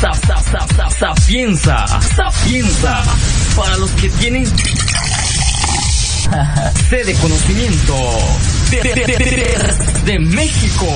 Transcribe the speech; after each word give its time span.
Sapienza, 0.00 1.86
sapienza, 2.16 3.02
para 3.54 3.76
los 3.76 3.90
que 3.90 4.08
tienen 4.08 4.46
sede 6.88 7.04
de 7.04 7.14
conocimiento 7.16 7.94
de, 10.06 10.18
México. 10.20 10.86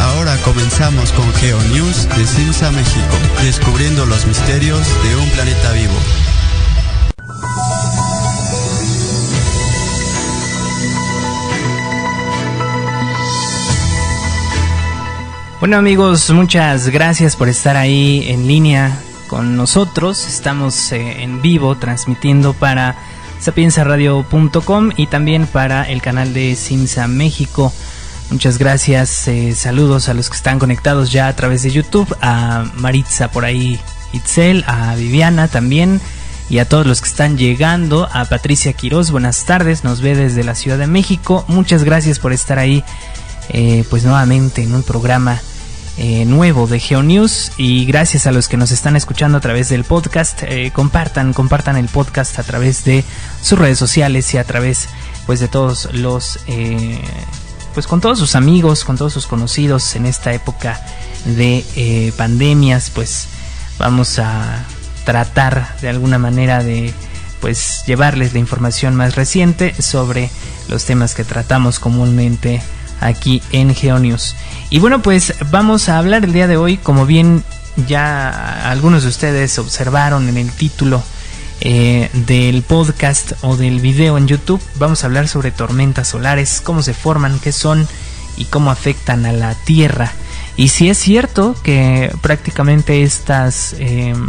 Ahora 0.00 0.36
comenzamos 0.38 1.12
con 1.12 1.32
Geo 1.34 1.62
News 1.72 2.08
de 2.16 2.26
Simsa 2.26 2.72
México, 2.72 3.16
descubriendo 3.44 4.04
los 4.06 4.26
misterios 4.26 4.84
de 5.04 5.14
un 5.14 5.30
planeta 5.30 5.70
vivo. 5.72 5.94
Bueno 15.60 15.76
amigos, 15.76 16.30
muchas 16.30 16.88
gracias 16.88 17.34
por 17.34 17.48
estar 17.48 17.76
ahí 17.76 18.24
en 18.28 18.46
línea 18.46 18.96
con 19.26 19.56
nosotros. 19.56 20.24
Estamos 20.28 20.92
eh, 20.92 21.24
en 21.24 21.42
vivo 21.42 21.76
transmitiendo 21.76 22.52
para 22.52 22.94
sapiensaradio.com 23.40 24.90
y 24.96 25.08
también 25.08 25.48
para 25.48 25.82
el 25.82 26.00
canal 26.00 26.32
de 26.32 26.54
Simsa 26.54 27.08
México. 27.08 27.72
Muchas 28.30 28.58
gracias, 28.58 29.26
eh, 29.26 29.52
saludos 29.56 30.08
a 30.08 30.14
los 30.14 30.30
que 30.30 30.36
están 30.36 30.60
conectados 30.60 31.10
ya 31.10 31.26
a 31.26 31.34
través 31.34 31.64
de 31.64 31.72
YouTube, 31.72 32.16
a 32.20 32.64
Maritza 32.74 33.32
por 33.32 33.44
ahí, 33.44 33.80
Itzel, 34.12 34.62
a 34.68 34.94
Viviana 34.94 35.48
también 35.48 36.00
y 36.48 36.58
a 36.58 36.68
todos 36.68 36.86
los 36.86 37.00
que 37.00 37.08
están 37.08 37.36
llegando, 37.36 38.08
a 38.12 38.26
Patricia 38.26 38.74
Quiroz, 38.74 39.10
buenas 39.10 39.44
tardes, 39.44 39.82
nos 39.82 40.02
ve 40.02 40.14
desde 40.14 40.44
la 40.44 40.54
Ciudad 40.54 40.78
de 40.78 40.86
México, 40.86 41.44
muchas 41.48 41.82
gracias 41.82 42.20
por 42.20 42.32
estar 42.32 42.60
ahí 42.60 42.84
eh, 43.50 43.84
pues 43.88 44.04
nuevamente 44.04 44.62
en 44.62 44.74
un 44.74 44.82
programa 44.82 45.40
eh, 45.98 46.24
nuevo 46.24 46.66
de 46.66 46.80
GeoNews. 46.80 47.52
Y 47.56 47.84
gracias 47.84 48.26
a 48.26 48.32
los 48.32 48.48
que 48.48 48.56
nos 48.56 48.70
están 48.70 48.96
escuchando 48.96 49.38
a 49.38 49.40
través 49.40 49.68
del 49.68 49.84
podcast, 49.84 50.42
eh, 50.44 50.70
compartan, 50.72 51.32
compartan 51.32 51.76
el 51.76 51.88
podcast 51.88 52.38
a 52.38 52.42
través 52.42 52.84
de 52.84 53.04
sus 53.42 53.58
redes 53.58 53.78
sociales 53.78 54.32
y 54.32 54.38
a 54.38 54.44
través 54.44 54.88
pues 55.26 55.40
de 55.40 55.48
todos 55.48 55.92
los 55.92 56.38
pues 57.74 57.86
con 57.86 58.00
todos 58.00 58.18
sus 58.18 58.34
amigos, 58.34 58.84
con 58.84 58.96
todos 58.96 59.12
sus 59.12 59.26
conocidos 59.26 59.94
en 59.94 60.06
esta 60.06 60.32
época 60.32 60.80
de 61.26 62.12
pandemias, 62.16 62.90
pues 62.90 63.28
vamos 63.78 64.18
a 64.18 64.64
tratar 65.04 65.76
de 65.80 65.88
alguna 65.88 66.18
manera 66.18 66.62
de 66.62 66.92
pues 67.40 67.84
llevarles 67.86 68.32
la 68.32 68.38
información 68.38 68.94
más 68.94 69.14
reciente 69.16 69.74
sobre 69.80 70.30
los 70.68 70.84
temas 70.84 71.14
que 71.14 71.24
tratamos 71.24 71.78
comúnmente 71.78 72.62
aquí 73.00 73.42
en 73.52 73.74
GeoNews. 73.74 74.36
Y 74.70 74.78
bueno, 74.78 75.02
pues 75.02 75.34
vamos 75.50 75.88
a 75.88 75.98
hablar 75.98 76.24
el 76.24 76.32
día 76.32 76.46
de 76.46 76.56
hoy, 76.56 76.76
como 76.76 77.06
bien 77.06 77.44
ya 77.86 78.70
algunos 78.70 79.04
de 79.04 79.08
ustedes 79.08 79.58
observaron 79.58 80.28
en 80.28 80.36
el 80.36 80.50
título 80.50 81.02
eh, 81.60 82.08
del 82.12 82.62
podcast 82.62 83.32
o 83.42 83.56
del 83.56 83.80
video 83.80 84.16
en 84.16 84.28
YouTube, 84.28 84.62
vamos 84.76 85.02
a 85.02 85.08
hablar 85.08 85.26
sobre 85.26 85.50
tormentas 85.50 86.08
solares, 86.08 86.60
cómo 86.62 86.82
se 86.82 86.94
forman, 86.94 87.40
qué 87.40 87.50
son 87.50 87.86
y 88.36 88.44
cómo 88.44 88.70
afectan 88.70 89.26
a 89.26 89.32
la 89.32 89.54
Tierra. 89.54 90.12
Y 90.56 90.68
si 90.68 90.88
es 90.88 90.98
cierto 90.98 91.56
que 91.64 92.12
prácticamente 92.20 93.02
estas 93.02 93.74
em, 93.78 94.28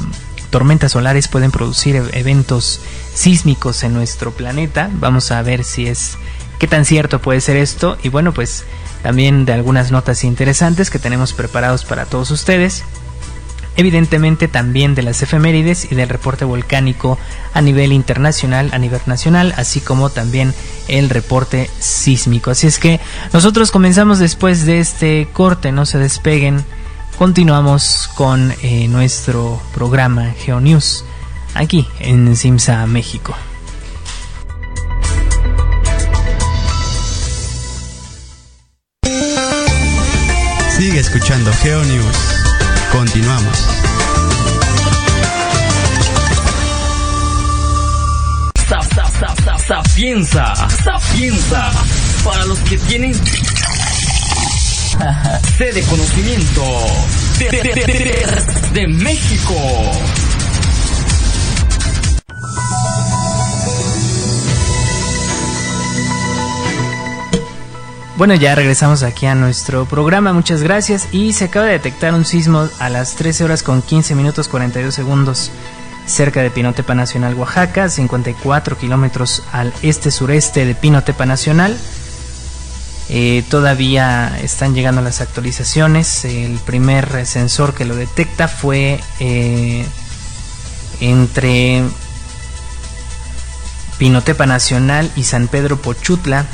tormentas 0.50 0.94
solares 0.94 1.28
pueden 1.28 1.52
producir 1.52 1.96
e-, 1.96 2.20
eventos 2.20 2.82
sísmicos 3.14 3.84
en 3.84 3.94
nuestro 3.94 4.32
planeta, 4.32 4.90
vamos 4.94 5.32
a 5.32 5.42
ver 5.44 5.64
si 5.64 5.86
es 5.86 6.18
qué 6.60 6.68
tan 6.68 6.86
cierto 6.86 7.20
puede 7.20 7.42
ser 7.42 7.58
esto 7.58 7.98
y 8.04 8.10
bueno 8.10 8.34
pues 8.34 8.66
también 9.02 9.46
de 9.46 9.54
algunas 9.54 9.92
notas 9.92 10.24
interesantes 10.24 10.90
que 10.90 11.00
tenemos 11.00 11.34
preparados 11.34 11.86
para 11.86 12.06
todos 12.06 12.32
ustedes. 12.32 12.84
Evidentemente 13.78 14.50
también 14.50 14.94
de 14.94 15.04
las 15.04 15.22
efemérides 15.22 15.90
y 15.90 15.96
del 15.96 16.10
reporte 16.10 16.44
volcánico 16.44 17.18
a 17.54 17.62
nivel 17.62 17.94
internacional, 17.94 18.70
a 18.74 18.78
nivel 18.78 19.00
nacional, 19.06 19.54
así 19.56 19.80
como 19.80 20.10
también 20.10 20.54
el 20.90 21.10
reporte 21.10 21.70
sísmico. 21.80 22.52
Así 22.52 22.68
es 22.68 22.78
que 22.78 23.00
nosotros 23.32 23.72
comenzamos 23.72 24.20
después 24.20 24.66
de 24.66 24.82
este 24.82 25.30
corte, 25.32 25.72
no 25.72 25.86
se 25.86 25.98
despeguen. 25.98 26.66
Continuamos 27.18 28.10
con 28.16 28.54
eh, 28.62 28.90
nuestro 28.90 29.62
programa 29.74 30.34
GeoNews 30.38 31.06
aquí 31.54 31.88
en 32.00 32.36
Simsa, 32.36 32.86
México. 32.86 33.34
Sigue 40.80 41.00
escuchando 41.02 41.52
Geo 41.62 41.84
News. 41.84 42.16
Continuamos. 42.94 43.58
Sapienza, 49.68 50.56
sapienza, 50.82 51.70
para 52.24 52.46
los 52.46 52.60
que 52.60 52.78
tienen 52.78 53.14
sede 55.58 55.74
de 55.74 55.82
conocimiento 55.84 56.64
de 58.72 58.88
México. 58.88 59.56
Bueno, 68.20 68.36
ya 68.36 68.54
regresamos 68.54 69.02
aquí 69.04 69.28
a 69.28 69.34
nuestro 69.34 69.86
programa, 69.86 70.34
muchas 70.34 70.62
gracias. 70.62 71.08
Y 71.14 71.32
se 71.32 71.46
acaba 71.46 71.68
de 71.68 71.72
detectar 71.72 72.14
un 72.14 72.26
sismo 72.26 72.68
a 72.78 72.90
las 72.90 73.16
13 73.16 73.46
horas 73.46 73.64
con 73.64 73.82
15 73.82 74.14
minutos 74.14 74.50
42 74.50 74.94
segundos 74.94 75.52
cerca 76.06 76.42
de 76.42 76.52
Pinotepa 76.52 76.94
Nacional, 76.96 77.36
Oaxaca, 77.36 77.88
54 77.88 78.78
kilómetros 78.78 79.44
al 79.54 79.74
este-sureste 79.84 80.66
de 80.66 80.76
Pinotepa 80.76 81.26
Nacional. 81.26 81.78
Eh, 83.08 83.46
todavía 83.50 84.38
están 84.44 84.76
llegando 84.76 85.02
las 85.02 85.22
actualizaciones. 85.22 86.26
El 86.26 86.58
primer 86.58 87.26
sensor 87.26 87.74
que 87.74 87.86
lo 87.86 87.96
detecta 87.96 88.50
fue 88.50 89.00
eh, 89.22 89.86
entre 91.00 91.84
Pinotepa 93.98 94.46
Nacional 94.46 95.10
y 95.16 95.24
San 95.24 95.48
Pedro 95.48 95.82
Pochutla, 95.82 96.46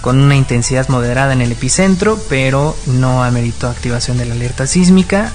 con 0.00 0.18
una 0.18 0.36
intensidad 0.36 0.88
moderada 0.88 1.32
en 1.32 1.40
el 1.40 1.52
epicentro, 1.52 2.18
pero 2.28 2.76
no 2.86 3.22
ameritó 3.22 3.68
activación 3.68 4.18
de 4.18 4.26
la 4.26 4.34
alerta 4.34 4.66
sísmica. 4.66 5.32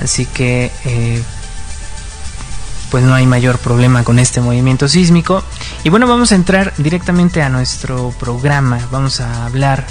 Así 0.00 0.26
que 0.26 0.70
eh, 0.84 1.22
pues 2.90 3.04
no 3.04 3.14
hay 3.14 3.26
mayor 3.26 3.58
problema 3.58 4.04
con 4.04 4.18
este 4.18 4.40
movimiento 4.40 4.88
sísmico. 4.88 5.42
Y 5.84 5.88
bueno, 5.88 6.06
vamos 6.06 6.32
a 6.32 6.34
entrar 6.34 6.72
directamente 6.76 7.42
a 7.42 7.48
nuestro 7.48 8.10
programa. 8.18 8.78
Vamos 8.90 9.20
a 9.20 9.46
hablar 9.46 9.86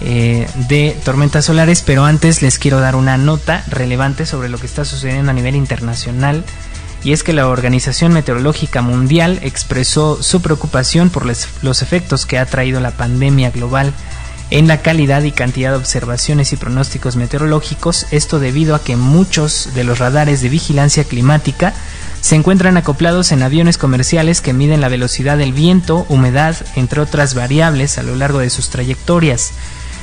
eh, 0.00 0.48
de 0.68 0.98
tormentas 1.04 1.44
solares, 1.44 1.82
pero 1.82 2.04
antes 2.04 2.42
les 2.42 2.58
quiero 2.58 2.80
dar 2.80 2.96
una 2.96 3.16
nota 3.16 3.64
relevante 3.68 4.26
sobre 4.26 4.48
lo 4.48 4.58
que 4.58 4.66
está 4.66 4.84
sucediendo 4.84 5.30
a 5.30 5.34
nivel 5.34 5.54
internacional 5.54 6.44
y 7.04 7.12
es 7.12 7.22
que 7.22 7.32
la 7.32 7.48
Organización 7.48 8.12
Meteorológica 8.12 8.82
Mundial 8.82 9.40
expresó 9.42 10.22
su 10.22 10.40
preocupación 10.40 11.10
por 11.10 11.26
los 11.26 11.82
efectos 11.82 12.26
que 12.26 12.38
ha 12.38 12.46
traído 12.46 12.80
la 12.80 12.92
pandemia 12.92 13.50
global 13.50 13.92
en 14.50 14.68
la 14.68 14.82
calidad 14.82 15.22
y 15.22 15.32
cantidad 15.32 15.70
de 15.70 15.78
observaciones 15.78 16.52
y 16.52 16.56
pronósticos 16.56 17.16
meteorológicos, 17.16 18.06
esto 18.10 18.38
debido 18.38 18.74
a 18.74 18.84
que 18.84 18.96
muchos 18.96 19.70
de 19.74 19.82
los 19.82 19.98
radares 19.98 20.42
de 20.42 20.50
vigilancia 20.50 21.04
climática 21.04 21.72
se 22.20 22.36
encuentran 22.36 22.76
acoplados 22.76 23.32
en 23.32 23.42
aviones 23.42 23.78
comerciales 23.78 24.42
que 24.42 24.52
miden 24.52 24.82
la 24.82 24.90
velocidad 24.90 25.38
del 25.38 25.54
viento, 25.54 26.04
humedad, 26.10 26.54
entre 26.76 27.00
otras 27.00 27.34
variables 27.34 27.96
a 27.96 28.02
lo 28.02 28.14
largo 28.14 28.40
de 28.40 28.50
sus 28.50 28.68
trayectorias. 28.68 29.52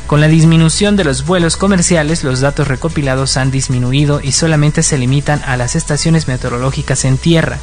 Con 0.09 0.21
la 0.21 0.27
disminución 0.27 0.95
de 0.95 1.03
los 1.03 1.23
vuelos 1.23 1.55
comerciales, 1.55 2.23
los 2.23 2.39
datos 2.39 2.67
recopilados 2.67 3.37
han 3.37 3.51
disminuido 3.51 4.21
y 4.23 4.31
solamente 4.31 4.81
se 4.81 4.97
limitan 4.97 5.39
a 5.45 5.55
las 5.55 5.75
estaciones 5.75 6.27
meteorológicas 6.27 7.05
en 7.05 7.19
tierra. 7.19 7.59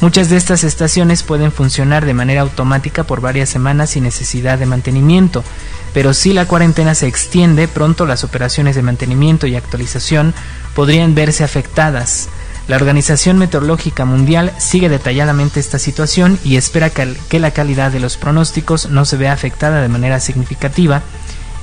Muchas 0.00 0.30
de 0.30 0.36
estas 0.36 0.62
estaciones 0.62 1.24
pueden 1.24 1.50
funcionar 1.50 2.06
de 2.06 2.14
manera 2.14 2.42
automática 2.42 3.02
por 3.02 3.20
varias 3.20 3.48
semanas 3.48 3.90
sin 3.90 4.04
necesidad 4.04 4.56
de 4.56 4.66
mantenimiento, 4.66 5.42
pero 5.92 6.14
si 6.14 6.32
la 6.32 6.46
cuarentena 6.46 6.94
se 6.94 7.08
extiende, 7.08 7.66
pronto 7.66 8.06
las 8.06 8.22
operaciones 8.22 8.76
de 8.76 8.82
mantenimiento 8.82 9.48
y 9.48 9.56
actualización 9.56 10.32
podrían 10.76 11.16
verse 11.16 11.42
afectadas. 11.42 12.28
La 12.68 12.76
Organización 12.76 13.36
Meteorológica 13.36 14.04
Mundial 14.04 14.52
sigue 14.58 14.88
detalladamente 14.88 15.58
esta 15.58 15.80
situación 15.80 16.38
y 16.44 16.54
espera 16.56 16.90
que 16.90 17.40
la 17.40 17.50
calidad 17.50 17.90
de 17.90 17.98
los 17.98 18.16
pronósticos 18.16 18.90
no 18.90 19.04
se 19.04 19.16
vea 19.16 19.32
afectada 19.32 19.82
de 19.82 19.88
manera 19.88 20.20
significativa 20.20 21.02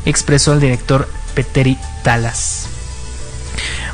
expresó 0.05 0.53
el 0.53 0.59
director 0.59 1.07
Peteri 1.33 1.77
Talas. 2.03 2.67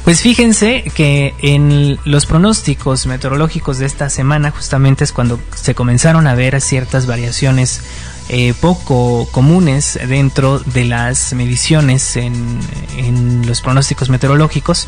Pues 0.04 0.22
fíjense 0.22 0.90
que 0.96 1.34
en 1.42 2.00
los 2.06 2.26
pronósticos 2.26 3.08
meteorológicos 3.08 3.78
de 3.78 3.86
esta 3.86 4.10
semana 4.10 4.52
justamente 4.52 5.04
es 5.04 5.12
cuando 5.12 5.38
se 5.54 5.76
comenzaron 5.76 6.28
a 6.28 6.36
ver 6.36 6.62
ciertas 6.62 7.08
variaciones 7.08 7.82
eh, 8.30 8.54
poco 8.60 9.28
comunes 9.32 10.00
dentro 10.08 10.60
de 10.60 10.86
las 10.86 11.34
mediciones 11.34 12.16
en, 12.16 12.62
los 13.46 13.62
pronósticos 13.62 14.10
meteorológicos 14.10 14.88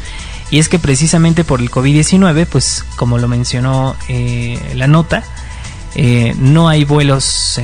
y 0.51 0.59
es 0.59 0.67
que 0.67 0.79
precisamente 0.79 1.43
por 1.43 1.61
el 1.61 1.69
COVID-19 1.69 2.47
pues 2.47 2.83
como 2.95 3.17
lo 3.17 3.27
mencionó 3.29 3.95
eh, 4.09 4.59
la 4.75 4.87
nota 4.87 5.23
eh, 5.95 6.35
no 6.37 6.67
hay 6.67 6.83
vuelos 6.83 7.59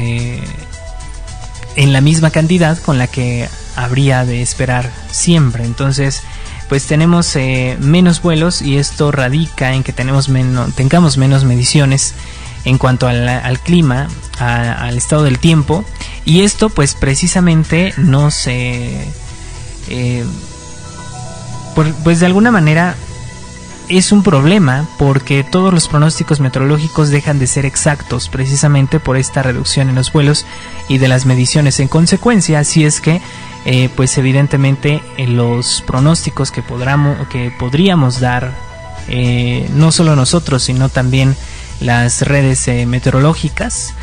en 1.75 1.93
la 1.93 2.01
misma 2.01 2.31
cantidad 2.31 2.77
con 2.79 2.97
la 2.97 3.07
que 3.07 3.49
habría 3.75 4.25
de 4.25 4.41
esperar 4.41 4.89
siempre. 5.11 5.65
Entonces 5.65 6.21
pues 6.69 6.85
tenemos 6.85 7.35
eh, 7.35 7.77
menos 7.79 8.21
vuelos 8.21 8.61
y 8.61 8.77
esto 8.77 9.11
radica 9.11 9.73
en 9.73 9.83
que 9.83 9.93
tenemos 9.93 10.29
menos, 10.29 10.73
tengamos 10.73 11.17
menos 11.17 11.43
mediciones 11.43 12.15
en 12.63 12.79
cuanto 12.79 13.07
al, 13.07 13.59
clima, 13.59 14.07
al 14.39 14.97
estado 14.97 15.23
del 15.23 15.37
tiempo. 15.37 15.85
Y 16.25 16.41
esto 16.41 16.69
pues 16.69 16.95
precisamente 16.95 17.93
no 17.97 18.31
se... 18.31 19.07
Eh, 19.87 20.25
pues 22.03 22.21
de 22.21 22.25
alguna 22.25 22.51
manera 22.51 22.95
es 23.89 24.11
un 24.11 24.23
problema 24.23 24.87
porque 24.97 25.43
todos 25.43 25.73
los 25.73 25.87
pronósticos 25.87 26.39
meteorológicos 26.39 27.09
dejan 27.09 27.39
de 27.39 27.47
ser 27.47 27.65
exactos 27.65 28.29
precisamente 28.29 28.99
por 28.99 29.17
esta 29.17 29.43
reducción 29.43 29.89
en 29.89 29.95
los 29.95 30.11
vuelos 30.11 30.45
y 30.87 30.97
de 30.97 31.07
las 31.07 31.25
mediciones. 31.25 31.79
En 31.79 31.87
consecuencia, 31.87 32.59
así 32.59 32.83
es 32.83 33.01
que 33.01 33.21
eh, 33.65 33.89
pues 33.95 34.17
evidentemente 34.17 35.01
en 35.17 35.37
los 35.37 35.83
pronósticos 35.85 36.51
que, 36.51 36.61
podamos, 36.61 37.27
que 37.29 37.51
podríamos 37.57 38.19
dar, 38.19 38.51
eh, 39.07 39.67
no 39.73 39.91
solo 39.91 40.15
nosotros, 40.15 40.63
sino 40.63 40.89
también 40.89 41.35
las 41.79 42.21
redes 42.21 42.67
eh, 42.67 42.85
meteorológicas, 42.85 43.93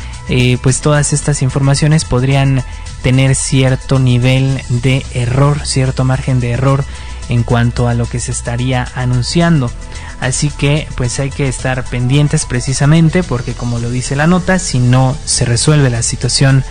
pues 0.61 0.79
todas 0.79 1.11
estas 1.11 1.41
informaciones 1.41 2.05
podrían 2.05 2.63
tener 3.01 3.35
cierto 3.35 3.99
nivel 3.99 4.61
de 4.69 5.05
error, 5.13 5.65
cierto 5.65 6.05
margen 6.05 6.39
de 6.39 6.51
error 6.51 6.85
en 7.29 7.43
cuanto 7.43 7.87
a 7.87 7.93
lo 7.93 8.05
que 8.05 8.19
se 8.19 8.31
estaría 8.31 8.87
anunciando. 8.95 9.71
Así 10.19 10.49
que 10.49 10.87
pues 10.95 11.19
hay 11.19 11.29
que 11.29 11.47
estar 11.47 11.83
pendientes 11.83 12.45
precisamente 12.45 13.23
porque 13.23 13.53
como 13.53 13.79
lo 13.79 13.89
dice 13.89 14.15
la 14.15 14.27
nota, 14.27 14.59
si 14.59 14.79
no 14.79 15.17
se 15.25 15.45
resuelve 15.45 15.89
la 15.89 16.03
situación 16.03 16.63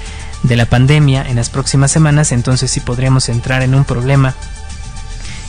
de 0.42 0.56
la 0.56 0.66
pandemia 0.66 1.22
en 1.28 1.36
las 1.36 1.50
próximas 1.50 1.90
semanas, 1.90 2.32
entonces 2.32 2.70
sí 2.70 2.80
podríamos 2.80 3.28
entrar 3.28 3.62
en 3.62 3.74
un 3.74 3.84
problema 3.84 4.34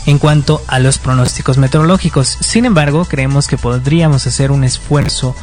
en 0.05 0.19
cuanto 0.19 0.61
a 0.67 0.79
los 0.79 0.97
pronósticos 0.97 1.57
meteorológicos. 1.57 2.27
Sin 2.27 2.65
embargo, 2.65 3.05
creemos 3.05 3.47
que 3.47 3.57
podríamos 3.57 4.27
hacer 4.27 4.51
un 4.51 4.63
esfuerzo 4.63 5.35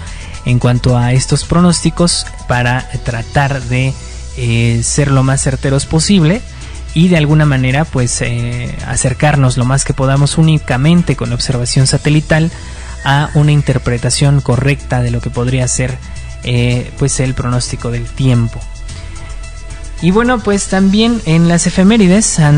en 0.44 0.58
cuanto 0.58 0.96
a 0.96 1.12
estos 1.12 1.44
pronósticos 1.44 2.26
para 2.46 2.88
tratar 3.04 3.62
de 3.62 3.94
eh, 4.36 4.82
ser 4.84 5.10
lo 5.10 5.22
más 5.22 5.42
certeros 5.42 5.86
posible 5.86 6.42
y 6.94 7.08
de 7.08 7.16
alguna 7.16 7.46
manera 7.46 7.84
pues 7.84 8.20
eh, 8.20 8.75
acercarnos 8.87 9.56
lo 9.56 9.64
más 9.64 9.84
que 9.84 9.94
podamos 9.94 10.38
únicamente 10.38 11.16
con 11.16 11.32
observación 11.32 11.87
satelital 11.87 12.50
a 13.04 13.31
una 13.34 13.52
interpretación 13.52 14.40
correcta 14.40 15.02
de 15.02 15.10
lo 15.10 15.20
que 15.20 15.31
podría 15.31 15.66
ser 15.69 15.96
eh, 16.42 16.90
pues 16.98 17.20
el 17.20 17.34
pronóstico 17.34 17.90
del 17.90 18.06
tiempo. 18.06 18.60
Y 20.02 20.12
bueno, 20.12 20.38
pues 20.40 20.69
también 20.69 21.20
en 21.26 21.46
las 21.46 21.66
efemérides, 21.66 22.38
eh, 22.38 22.50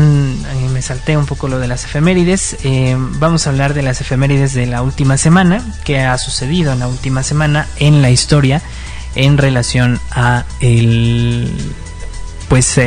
me 0.73 0.81
salté 0.81 1.17
un 1.17 1.25
poco 1.25 1.49
lo 1.49 1.59
de 1.59 1.67
las 1.67 1.83
efemérides, 1.83 2.55
vamos 3.19 3.45
a 3.45 3.49
hablar 3.49 3.73
de 3.73 3.81
las 3.81 3.99
efemérides 3.99 4.53
de 4.53 4.65
la 4.65 4.81
última 4.81 5.17
semana, 5.17 5.61
que 5.83 5.99
ha 5.99 6.17
sucedido 6.17 6.71
en 6.71 6.79
la 6.79 6.87
última 6.87 7.21
semana 7.21 7.67
en 7.79 8.01
la 8.01 8.11
historia 8.11 8.61
en 9.15 9.37
relación 9.37 9.99
a 10.11 10.45
el, 10.61 11.51
pues, 12.47 12.77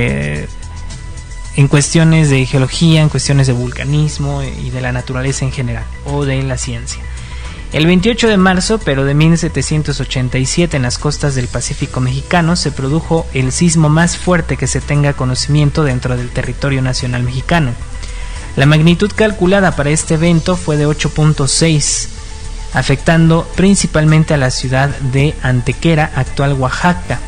en 1.56 1.68
cuestiones 1.68 2.30
de 2.30 2.44
geología, 2.46 3.00
en 3.00 3.08
cuestiones 3.08 3.46
de 3.46 3.54
vulcanismo 3.54 4.42
y 4.42 4.70
de 4.70 4.80
la 4.80 4.92
naturaleza 4.92 5.44
en 5.44 5.52
general, 5.52 5.84
o 6.04 6.24
de 6.24 6.42
la 6.42 6.58
ciencia. 6.58 7.02
El 7.72 7.86
28 7.86 8.28
de 8.28 8.36
marzo, 8.36 8.78
pero 8.78 9.04
de 9.04 9.14
1787, 9.14 10.76
en 10.76 10.82
las 10.82 10.98
costas 10.98 11.34
del 11.34 11.48
Pacífico 11.48 12.00
mexicano, 12.00 12.54
se 12.56 12.70
produjo 12.70 13.26
el 13.34 13.52
sismo 13.52 13.88
más 13.88 14.16
fuerte 14.16 14.56
que 14.56 14.66
se 14.66 14.80
tenga 14.80 15.14
conocimiento 15.14 15.82
dentro 15.82 16.16
del 16.16 16.30
territorio 16.30 16.80
nacional 16.80 17.22
mexicano. 17.22 17.72
La 18.54 18.66
magnitud 18.66 19.10
calculada 19.14 19.76
para 19.76 19.90
este 19.90 20.14
evento 20.14 20.56
fue 20.56 20.76
de 20.76 20.86
8.6, 20.86 22.08
afectando 22.72 23.46
principalmente 23.56 24.32
a 24.32 24.38
la 24.38 24.50
ciudad 24.50 24.88
de 25.00 25.34
Antequera, 25.42 26.12
actual 26.14 26.54
Oaxaca. 26.54 27.18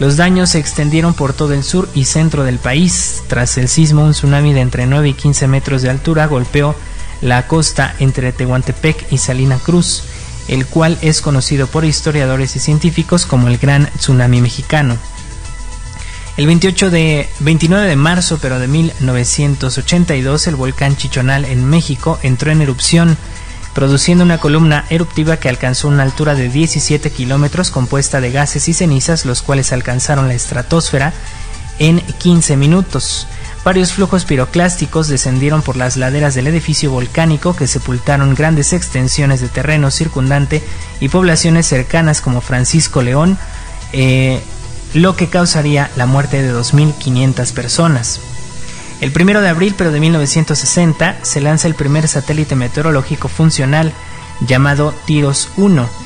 Los 0.00 0.16
daños 0.16 0.50
se 0.50 0.58
extendieron 0.58 1.14
por 1.14 1.32
todo 1.32 1.52
el 1.52 1.62
sur 1.62 1.88
y 1.94 2.04
centro 2.04 2.42
del 2.44 2.58
país. 2.58 3.22
Tras 3.28 3.56
el 3.58 3.68
sismo, 3.68 4.04
un 4.04 4.12
tsunami 4.12 4.52
de 4.52 4.60
entre 4.60 4.86
9 4.86 5.10
y 5.10 5.14
15 5.14 5.46
metros 5.46 5.82
de 5.82 5.90
altura 5.90 6.26
golpeó 6.26 6.74
la 7.20 7.46
costa 7.46 7.94
entre 8.00 8.32
Tehuantepec 8.32 9.12
y 9.12 9.18
Salina 9.18 9.58
Cruz, 9.58 10.02
el 10.48 10.66
cual 10.66 10.98
es 11.00 11.20
conocido 11.20 11.68
por 11.68 11.84
historiadores 11.84 12.56
y 12.56 12.58
científicos 12.58 13.24
como 13.24 13.48
el 13.48 13.58
Gran 13.58 13.88
Tsunami 13.96 14.40
Mexicano. 14.40 14.98
El 16.36 16.46
28 16.46 16.90
de 16.90 17.28
29 17.38 17.86
de 17.86 17.94
marzo, 17.94 18.38
pero 18.42 18.58
de 18.58 18.66
1982, 18.66 20.48
el 20.48 20.56
volcán 20.56 20.96
Chichonal 20.96 21.44
en 21.44 21.64
México 21.64 22.18
entró 22.24 22.50
en 22.50 22.60
erupción, 22.60 23.16
produciendo 23.74 24.24
una 24.24 24.38
columna 24.38 24.84
eruptiva 24.88 25.36
que 25.36 25.48
alcanzó 25.48 25.88
una 25.88 26.04
altura 26.04 26.34
de 26.34 26.48
17 26.48 27.10
kilómetros 27.10 27.70
compuesta 27.70 28.20
de 28.20 28.30
gases 28.30 28.68
y 28.68 28.72
cenizas, 28.72 29.26
los 29.26 29.42
cuales 29.42 29.72
alcanzaron 29.72 30.28
la 30.28 30.34
estratosfera 30.34 31.12
en 31.78 32.00
15 32.00 32.56
minutos. 32.56 33.26
Varios 33.64 33.92
flujos 33.92 34.24
piroclásticos 34.26 35.08
descendieron 35.08 35.62
por 35.62 35.76
las 35.76 35.96
laderas 35.96 36.34
del 36.34 36.46
edificio 36.46 36.90
volcánico 36.90 37.56
que 37.56 37.66
sepultaron 37.66 38.34
grandes 38.34 38.72
extensiones 38.72 39.40
de 39.40 39.48
terreno 39.48 39.90
circundante 39.90 40.62
y 41.00 41.08
poblaciones 41.08 41.66
cercanas 41.66 42.20
como 42.20 42.42
Francisco 42.42 43.02
León, 43.02 43.38
eh, 43.92 44.40
lo 44.92 45.16
que 45.16 45.28
causaría 45.28 45.90
la 45.96 46.06
muerte 46.06 46.42
de 46.42 46.52
2.500 46.52 47.52
personas. 47.52 48.20
El 49.00 49.12
1 49.18 49.40
de 49.40 49.48
abril 49.48 49.74
pero 49.76 49.92
de 49.92 50.00
1960 50.00 51.18
se 51.22 51.40
lanza 51.40 51.68
el 51.68 51.74
primer 51.74 52.08
satélite 52.08 52.54
meteorológico 52.54 53.28
funcional 53.28 53.92
llamado 54.46 54.94
Tiros 55.06 55.50
1 55.56 56.04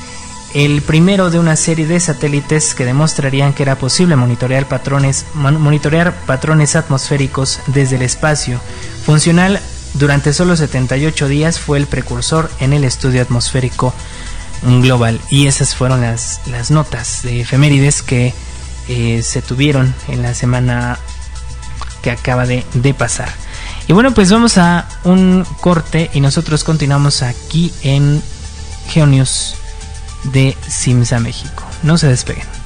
el 0.53 0.81
primero 0.81 1.29
de 1.29 1.37
una 1.37 1.55
serie 1.55 1.85
de 1.85 1.99
satélites 1.99 2.73
que 2.73 2.85
demostrarían 2.85 3.53
que 3.53 3.63
era 3.63 3.75
posible 3.75 4.15
monitorear 4.15 4.67
patrones, 4.67 5.25
monitorear 5.35 6.13
patrones 6.25 6.75
atmosféricos 6.75 7.59
desde 7.67 7.97
el 7.97 8.01
espacio. 8.01 8.59
Funcional 9.05 9.59
durante 9.93 10.33
solo 10.33 10.55
78 10.55 11.27
días 11.27 11.59
fue 11.59 11.77
el 11.77 11.85
precursor 11.85 12.49
en 12.59 12.73
el 12.73 12.83
estudio 12.83 13.21
atmosférico 13.21 13.93
global. 14.63 15.21
Y 15.29 15.45
esas 15.45 15.75
fueron 15.75 16.01
las, 16.01 16.41
las 16.47 16.71
notas 16.71 17.21
de 17.21 17.41
efemérides 17.41 18.01
que 18.01 18.33
eh, 18.87 19.21
se 19.21 19.43
tuvieron 19.43 19.93
en 20.07 20.23
la 20.23 20.33
semana 20.33 20.97
que 22.01 22.11
acaba 22.11 22.45
de, 22.45 22.65
de 22.73 22.93
pasar. 22.93 23.29
Y 23.87 23.93
bueno, 23.93 24.13
pues 24.13 24.31
vamos 24.31 24.57
a 24.57 24.87
un 25.03 25.45
corte 25.61 26.09
y 26.13 26.21
nosotros 26.21 26.63
continuamos 26.63 27.23
aquí 27.23 27.73
en 27.81 28.21
Geonews 28.89 29.55
de 30.25 30.55
Simsa 30.67 31.19
México. 31.19 31.63
No 31.83 31.97
se 31.97 32.07
despeguen. 32.07 32.58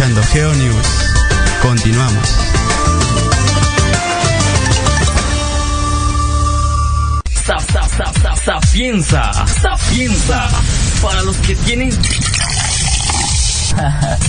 Escuchando 0.00 0.22
Geo 0.32 0.54
News. 0.54 0.86
Continuamos. 1.60 2.28
Sapienza, 8.42 9.30
Sapienza, 9.60 10.48
para 11.02 11.20
los 11.20 11.36
que 11.36 11.54
tienen 11.54 11.92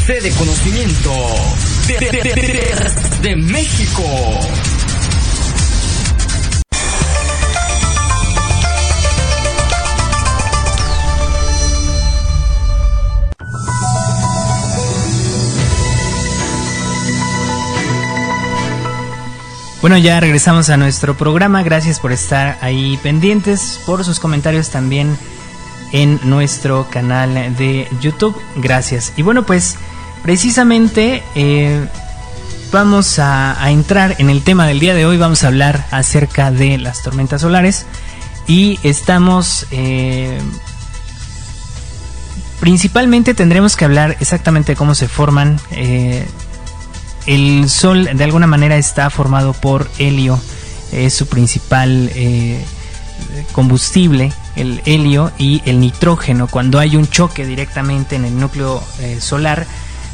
sede 0.05 0.31
conocimiento 0.31 1.13
de 3.21 3.35
México. 3.37 4.03
Bueno, 19.81 19.97
ya 19.97 20.19
regresamos 20.19 20.69
a 20.69 20.77
nuestro 20.77 21.17
programa. 21.17 21.63
Gracias 21.63 21.99
por 21.99 22.11
estar 22.11 22.55
ahí 22.61 22.99
pendientes, 23.01 23.79
por 23.83 24.05
sus 24.05 24.19
comentarios 24.19 24.69
también 24.69 25.17
en 25.91 26.19
nuestro 26.23 26.87
canal 26.87 27.55
de 27.57 27.87
YouTube. 27.99 28.39
Gracias. 28.57 29.11
Y 29.17 29.23
bueno, 29.23 29.43
pues 29.43 29.77
precisamente 30.21 31.23
eh, 31.33 31.87
vamos 32.71 33.17
a, 33.17 33.57
entrar 33.71 34.15
en 34.19 34.29
el 34.29 34.43
tema 34.43 34.67
del 34.67 34.79
día 34.79 34.93
de 34.93 35.07
hoy. 35.07 35.17
Vamos 35.17 35.43
a 35.43 35.47
hablar 35.47 35.83
acerca 35.89 36.51
de 36.51 36.77
las 36.77 37.01
tormentas 37.01 37.41
solares. 37.41 37.87
Y 38.45 38.79
estamos... 38.83 39.65
Eh, 39.71 40.39
principalmente 42.59 43.33
tendremos 43.33 43.75
que 43.75 43.85
hablar 43.85 44.15
exactamente 44.19 44.73
de 44.73 44.75
cómo 44.75 44.93
se 44.93 45.07
forman. 45.07 45.59
Eh, 45.71 46.23
el 47.25 47.69
Sol 47.69 48.09
de 48.13 48.23
alguna 48.23 48.47
manera 48.47 48.77
está 48.77 49.09
formado 49.09 49.53
por 49.53 49.89
helio, 49.99 50.39
es 50.91 51.13
su 51.13 51.27
principal 51.27 52.11
eh, 52.15 52.63
combustible, 53.51 54.33
el 54.55 54.81
helio 54.85 55.31
y 55.37 55.61
el 55.65 55.79
nitrógeno. 55.79 56.47
Cuando 56.47 56.79
hay 56.79 56.95
un 56.95 57.07
choque 57.07 57.45
directamente 57.45 58.15
en 58.15 58.25
el 58.25 58.37
núcleo 58.39 58.83
eh, 58.99 59.19
solar, 59.21 59.65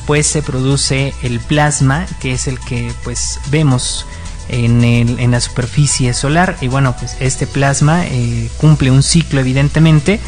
pues 0.05 0.27
se 0.27 0.41
produce 0.41 1.13
el 1.23 1.39
plasma, 1.39 2.05
que 2.19 2.33
es 2.33 2.47
el 2.47 2.59
que 2.59 2.91
pues 3.03 3.39
vemos 3.49 4.05
en, 4.49 5.31
la 5.31 5.41
superficie 5.41 6.13
solar. 6.13 6.57
Y 6.61 6.67
bueno, 6.67 6.95
pues 6.97 7.17
este 7.19 7.47
plasma 7.47 8.05
eh, 8.05 8.49
cumple 8.57 8.91
un 8.91 9.03
ciclo 9.03 9.39
evidentemente 9.39 10.19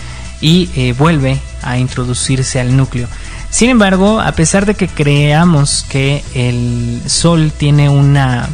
y 0.41 0.93
vuelve 0.93 1.39
a 1.61 1.77
introducirse 1.77 2.59
al 2.59 2.75
núcleo. 2.75 3.07
Sin 3.49 3.69
embargo, 3.69 4.19
a 4.19 4.31
pesar 4.33 4.65
de 4.65 4.75
que 4.75 4.87
creamos 4.87 5.85
que 5.89 6.23
el 6.33 7.01
Sol 7.07 7.51
tiene 7.55 7.89
una 7.89 8.47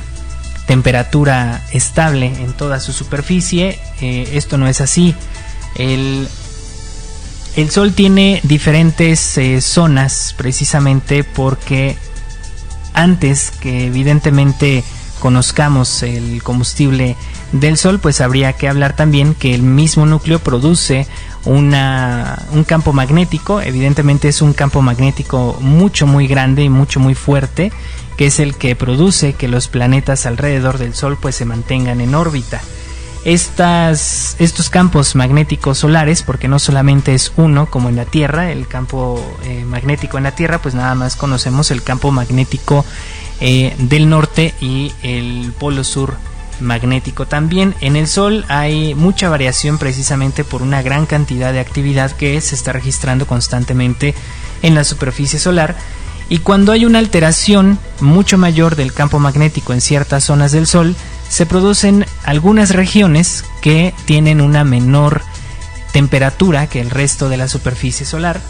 temperatura 0.68 1.64
estable 1.72 2.28
en 2.28 2.54
toda 2.54 2.80
su 2.80 2.94
superficie, 2.94 3.80
eh, 4.02 4.30
esto 4.34 4.58
no 4.58 4.68
es 4.68 4.82
así. 4.82 5.14
El, 5.76 6.28
Sol 7.70 7.94
tiene 7.94 8.40
diferentes 8.44 9.38
eh, 9.38 9.62
zonas 9.62 10.34
precisamente 10.38 11.24
porque 11.24 11.98
antes 12.94 13.52
que 13.52 13.88
evidentemente 13.88 14.84
conozcamos 15.20 16.04
el 16.04 16.42
combustible 16.44 17.16
del 17.52 17.78
Sol, 17.78 18.00
pues 18.00 18.22
habría 18.22 18.54
que 18.54 18.68
hablar 18.68 18.96
también 18.96 19.36
que 19.36 19.54
el 19.54 19.62
mismo 19.62 20.06
núcleo 20.06 20.40
produce 20.40 21.08
un 21.46 22.66
campo 22.68 22.94
magnético, 22.94 23.62
evidentemente 23.62 24.28
es 24.28 24.42
un 24.42 24.54
campo 24.54 24.82
magnético 24.82 25.58
mucho 25.62 26.08
muy 26.08 26.28
grande 26.28 26.64
y 26.64 26.70
mucho 26.70 27.00
muy 27.00 27.16
fuerte, 27.16 27.72
que 28.18 28.28
es 28.28 28.40
el 28.40 28.56
que 28.56 28.76
produce 28.76 29.34
que 29.34 29.48
los 29.48 29.68
planetas 29.68 30.26
alrededor 30.26 30.78
del 30.78 30.94
Sol 30.94 31.18
pues 31.20 31.36
se 31.36 31.46
mantengan 31.46 32.02
en 32.02 32.16
órbita. 32.16 32.62
Estas, 33.26 34.36
estos 34.38 34.70
campos 34.70 35.16
magnéticos 35.16 35.80
solares, 35.80 36.22
porque 36.22 36.48
no 36.48 36.60
solamente 36.60 37.16
es 37.16 37.32
uno 37.38 37.66
como 37.72 37.90
en 37.90 37.96
la 37.96 38.06
Tierra, 38.06 38.52
el 38.52 38.68
campo 38.68 39.20
eh, 39.44 39.66
magnético 39.66 40.18
en 40.18 40.26
la 40.26 40.36
Tierra, 40.36 40.62
pues 40.62 40.76
nada 40.76 40.94
más 40.94 41.16
conocemos 41.16 41.72
el 41.72 41.82
campo 41.82 42.12
magnético 42.12 42.86
eh, 43.40 43.76
del 43.80 44.10
norte 44.10 44.54
y 44.62 44.94
el 45.02 45.54
polo 45.58 45.84
sur 45.84 46.18
magnético 46.60 47.26
también. 47.26 47.76
En 47.82 47.96
el 47.96 48.08
Sol 48.08 48.46
hay 48.48 48.96
mucha 48.96 49.30
variación 49.30 49.78
precisamente 49.78 50.44
por 50.44 50.62
una 50.62 50.82
gran 50.82 51.06
cantidad 51.06 51.54
de 51.54 51.60
actividad 51.60 52.12
que 52.12 52.40
se 52.42 52.56
está 52.56 52.74
registrando 52.74 53.28
constantemente 53.28 54.16
en 54.62 54.76
la 54.76 54.84
superficie 54.84 55.40
solar. 55.40 55.76
Y 56.28 56.40
cuando 56.40 56.72
hay 56.72 56.86
una 56.86 57.00
alteración 57.00 57.78
mucho 58.00 58.38
mayor 58.38 58.76
del 58.76 58.94
campo 58.94 59.20
magnético 59.20 59.74
en 59.74 59.82
ciertas 59.82 60.24
zonas 60.24 60.52
del 60.52 60.66
Sol, 60.66 60.96
se 61.30 61.46
producen 61.46 62.06
algunas 62.24 62.72
regiones 62.72 63.44
que 63.62 63.94
tienen 64.06 64.42
una 64.42 64.64
menor 64.64 65.22
temperatura 65.92 66.68
que 66.68 66.82
el 66.82 66.90
resto 66.90 67.30
de 67.30 67.38
la 67.38 67.48
superficie 67.48 68.06
solar. 68.06 68.42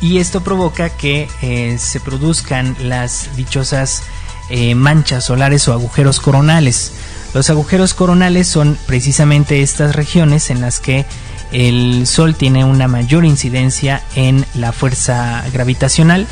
Y 0.00 0.18
esto 0.18 0.42
provoca 0.42 0.90
que 0.90 1.28
eh, 1.40 1.78
se 1.78 2.00
produzcan 2.00 2.76
las 2.80 3.34
dichosas 3.36 4.02
eh, 4.50 4.74
manchas 4.74 5.24
solares 5.24 5.66
o 5.68 5.72
agujeros 5.72 6.20
coronales. 6.20 6.92
Los 7.32 7.50
agujeros 7.50 7.94
coronales 7.94 8.46
son 8.46 8.78
precisamente 8.86 9.62
estas 9.62 9.96
regiones 9.96 10.50
en 10.50 10.60
las 10.60 10.80
que 10.80 11.04
el 11.52 12.06
Sol 12.06 12.34
tiene 12.34 12.64
una 12.64 12.88
mayor 12.88 13.24
incidencia 13.24 14.02
en 14.14 14.44
la 14.54 14.72
fuerza 14.72 15.44
gravitacional, 15.52 16.26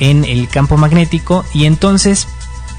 en 0.00 0.24
el 0.24 0.48
campo 0.48 0.76
magnético 0.76 1.44
y 1.54 1.64
entonces 1.64 2.28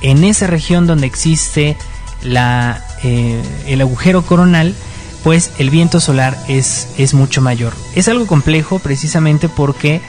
en 0.02 0.24
esa 0.24 0.48
región 0.48 0.86
donde 0.86 1.08
existe 1.08 1.78
la, 2.22 2.84
eh, 3.04 3.42
el 3.68 3.82
agujero 3.82 4.26
coronal, 4.26 4.76
pues 5.24 5.52
el 5.58 5.70
viento 5.70 6.00
solar 6.00 6.38
es, 6.48 6.88
es 6.98 7.14
mucho 7.14 7.42
mayor. 7.42 7.74
Es 7.96 8.08
algo 8.08 8.28
complejo 8.28 8.80
precisamente 8.80 9.50
porque 9.50 10.02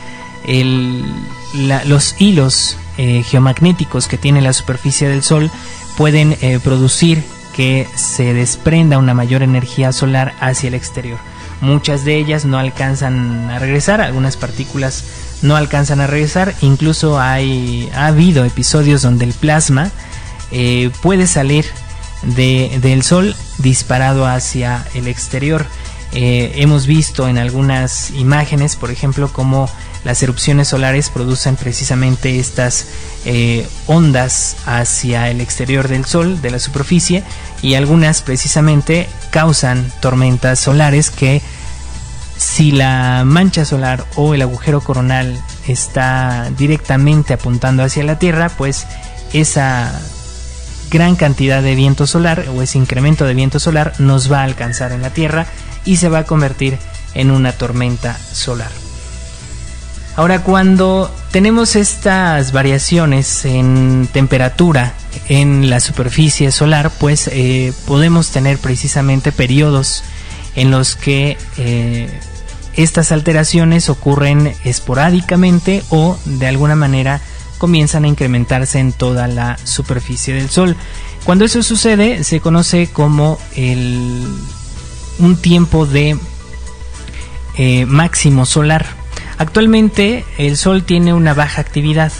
los 1.54 2.14
hilos 2.18 2.76
eh, 3.00 3.22
geomagnéticos 3.22 4.08
que 4.08 4.18
tiene 4.18 4.40
la 4.40 4.52
superficie 4.52 5.08
del 5.08 5.22
Sol 5.22 5.52
pueden 5.96 6.36
eh, 6.40 6.58
producir 6.62 7.22
que 7.54 7.86
se 7.94 8.34
desprenda 8.34 8.98
una 8.98 9.14
mayor 9.14 9.44
energía 9.44 9.92
solar 9.92 10.34
hacia 10.40 10.66
el 10.66 10.74
exterior. 10.74 11.20
Muchas 11.60 12.04
de 12.04 12.16
ellas 12.16 12.44
no 12.44 12.58
alcanzan 12.58 13.50
a 13.50 13.60
regresar, 13.60 14.00
algunas 14.00 14.36
partículas 14.36 15.04
no 15.42 15.54
alcanzan 15.54 16.00
a 16.00 16.08
regresar, 16.08 16.56
incluso 16.60 17.20
hay, 17.20 17.88
ha 17.94 18.06
habido 18.06 18.44
episodios 18.44 19.00
donde 19.00 19.26
el 19.26 19.32
plasma 19.32 19.92
eh, 20.50 20.90
puede 21.00 21.28
salir 21.28 21.66
del 22.24 23.04
Sol 23.04 23.36
disparado 23.58 24.26
hacia 24.26 24.84
el 24.94 25.06
exterior. 25.06 25.66
hemos 26.10 26.88
visto 26.88 27.28
en 27.28 27.38
algunas 27.38 28.10
imágenes, 28.10 28.74
por 28.74 28.90
ejemplo, 28.90 29.32
como 29.32 29.70
las 30.04 30.22
erupciones 30.22 30.68
solares 30.68 31.10
producen 31.10 31.56
precisamente 31.56 32.38
estas 32.38 32.86
eh, 33.24 33.66
ondas 33.86 34.56
hacia 34.66 35.30
el 35.30 35.40
exterior 35.40 35.88
del 35.88 36.04
Sol, 36.04 36.40
de 36.40 36.50
la 36.50 36.58
superficie, 36.58 37.24
y 37.62 37.74
algunas 37.74 38.22
precisamente 38.22 39.08
causan 39.30 39.90
tormentas 40.00 40.60
solares 40.60 41.10
que 41.10 41.42
si 42.36 42.70
la 42.70 43.24
mancha 43.26 43.64
solar 43.64 44.06
o 44.14 44.32
el 44.32 44.42
agujero 44.42 44.80
coronal 44.80 45.42
está 45.66 46.50
directamente 46.56 47.34
apuntando 47.34 47.82
hacia 47.82 48.04
la 48.04 48.18
Tierra, 48.18 48.48
pues 48.48 48.86
esa 49.32 49.92
gran 50.90 51.16
cantidad 51.16 51.62
de 51.62 51.74
viento 51.74 52.06
solar 52.06 52.46
o 52.54 52.62
ese 52.62 52.78
incremento 52.78 53.26
de 53.26 53.34
viento 53.34 53.58
solar 53.58 53.92
nos 53.98 54.32
va 54.32 54.40
a 54.40 54.44
alcanzar 54.44 54.92
en 54.92 55.02
la 55.02 55.10
Tierra 55.10 55.46
y 55.84 55.96
se 55.96 56.08
va 56.08 56.20
a 56.20 56.24
convertir 56.24 56.78
en 57.14 57.30
una 57.30 57.52
tormenta 57.52 58.16
solar. 58.32 58.87
Ahora, 60.18 60.42
cuando 60.42 61.14
tenemos 61.30 61.76
estas 61.76 62.50
variaciones 62.50 63.44
en 63.44 64.08
temperatura 64.12 64.94
en 65.28 65.70
la 65.70 65.78
superficie 65.78 66.50
solar, 66.50 66.90
pues 66.98 67.30
eh, 67.32 67.72
podemos 67.86 68.30
tener 68.30 68.58
precisamente 68.58 69.30
periodos 69.30 70.02
en 70.56 70.72
los 70.72 70.96
que 70.96 71.38
eh, 71.56 72.10
estas 72.74 73.12
alteraciones 73.12 73.88
ocurren 73.88 74.56
esporádicamente 74.64 75.84
o 75.88 76.18
de 76.24 76.48
alguna 76.48 76.74
manera 76.74 77.20
comienzan 77.58 78.02
a 78.02 78.08
incrementarse 78.08 78.80
en 78.80 78.92
toda 78.92 79.28
la 79.28 79.56
superficie 79.62 80.34
del 80.34 80.50
Sol. 80.50 80.74
Cuando 81.22 81.44
eso 81.44 81.62
sucede 81.62 82.24
se 82.24 82.40
conoce 82.40 82.88
como 82.88 83.38
el, 83.54 84.26
un 85.20 85.36
tiempo 85.36 85.86
de 85.86 86.18
eh, 87.56 87.86
máximo 87.86 88.46
solar. 88.46 88.97
Actualmente 89.38 90.24
el 90.36 90.56
Sol 90.56 90.82
tiene 90.82 91.14
una 91.14 91.32
baja 91.32 91.60
actividad. 91.60 92.12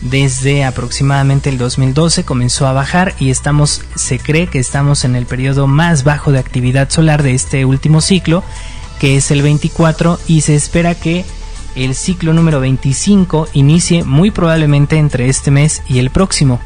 Desde 0.00 0.64
aproximadamente 0.64 1.50
el 1.50 1.58
2012 1.58 2.24
comenzó 2.24 2.68
a 2.68 2.72
bajar 2.72 3.14
y 3.18 3.30
estamos, 3.30 3.82
se 3.96 4.20
cree 4.20 4.46
que 4.46 4.60
estamos 4.60 5.04
en 5.04 5.16
el 5.16 5.26
periodo 5.26 5.66
más 5.66 6.04
bajo 6.04 6.30
de 6.30 6.38
actividad 6.38 6.90
solar 6.90 7.24
de 7.24 7.34
este 7.34 7.64
último 7.64 8.00
ciclo, 8.00 8.44
que 9.00 9.16
es 9.16 9.32
el 9.32 9.42
24, 9.42 10.20
y 10.28 10.42
se 10.42 10.54
espera 10.54 10.94
que 10.94 11.24
el 11.74 11.96
ciclo 11.96 12.32
número 12.32 12.60
25 12.60 13.48
inicie 13.54 14.04
muy 14.04 14.30
probablemente 14.30 14.96
entre 14.96 15.28
este 15.28 15.50
mes 15.50 15.82
y 15.88 15.98
el 15.98 16.10
próximo. 16.10 16.60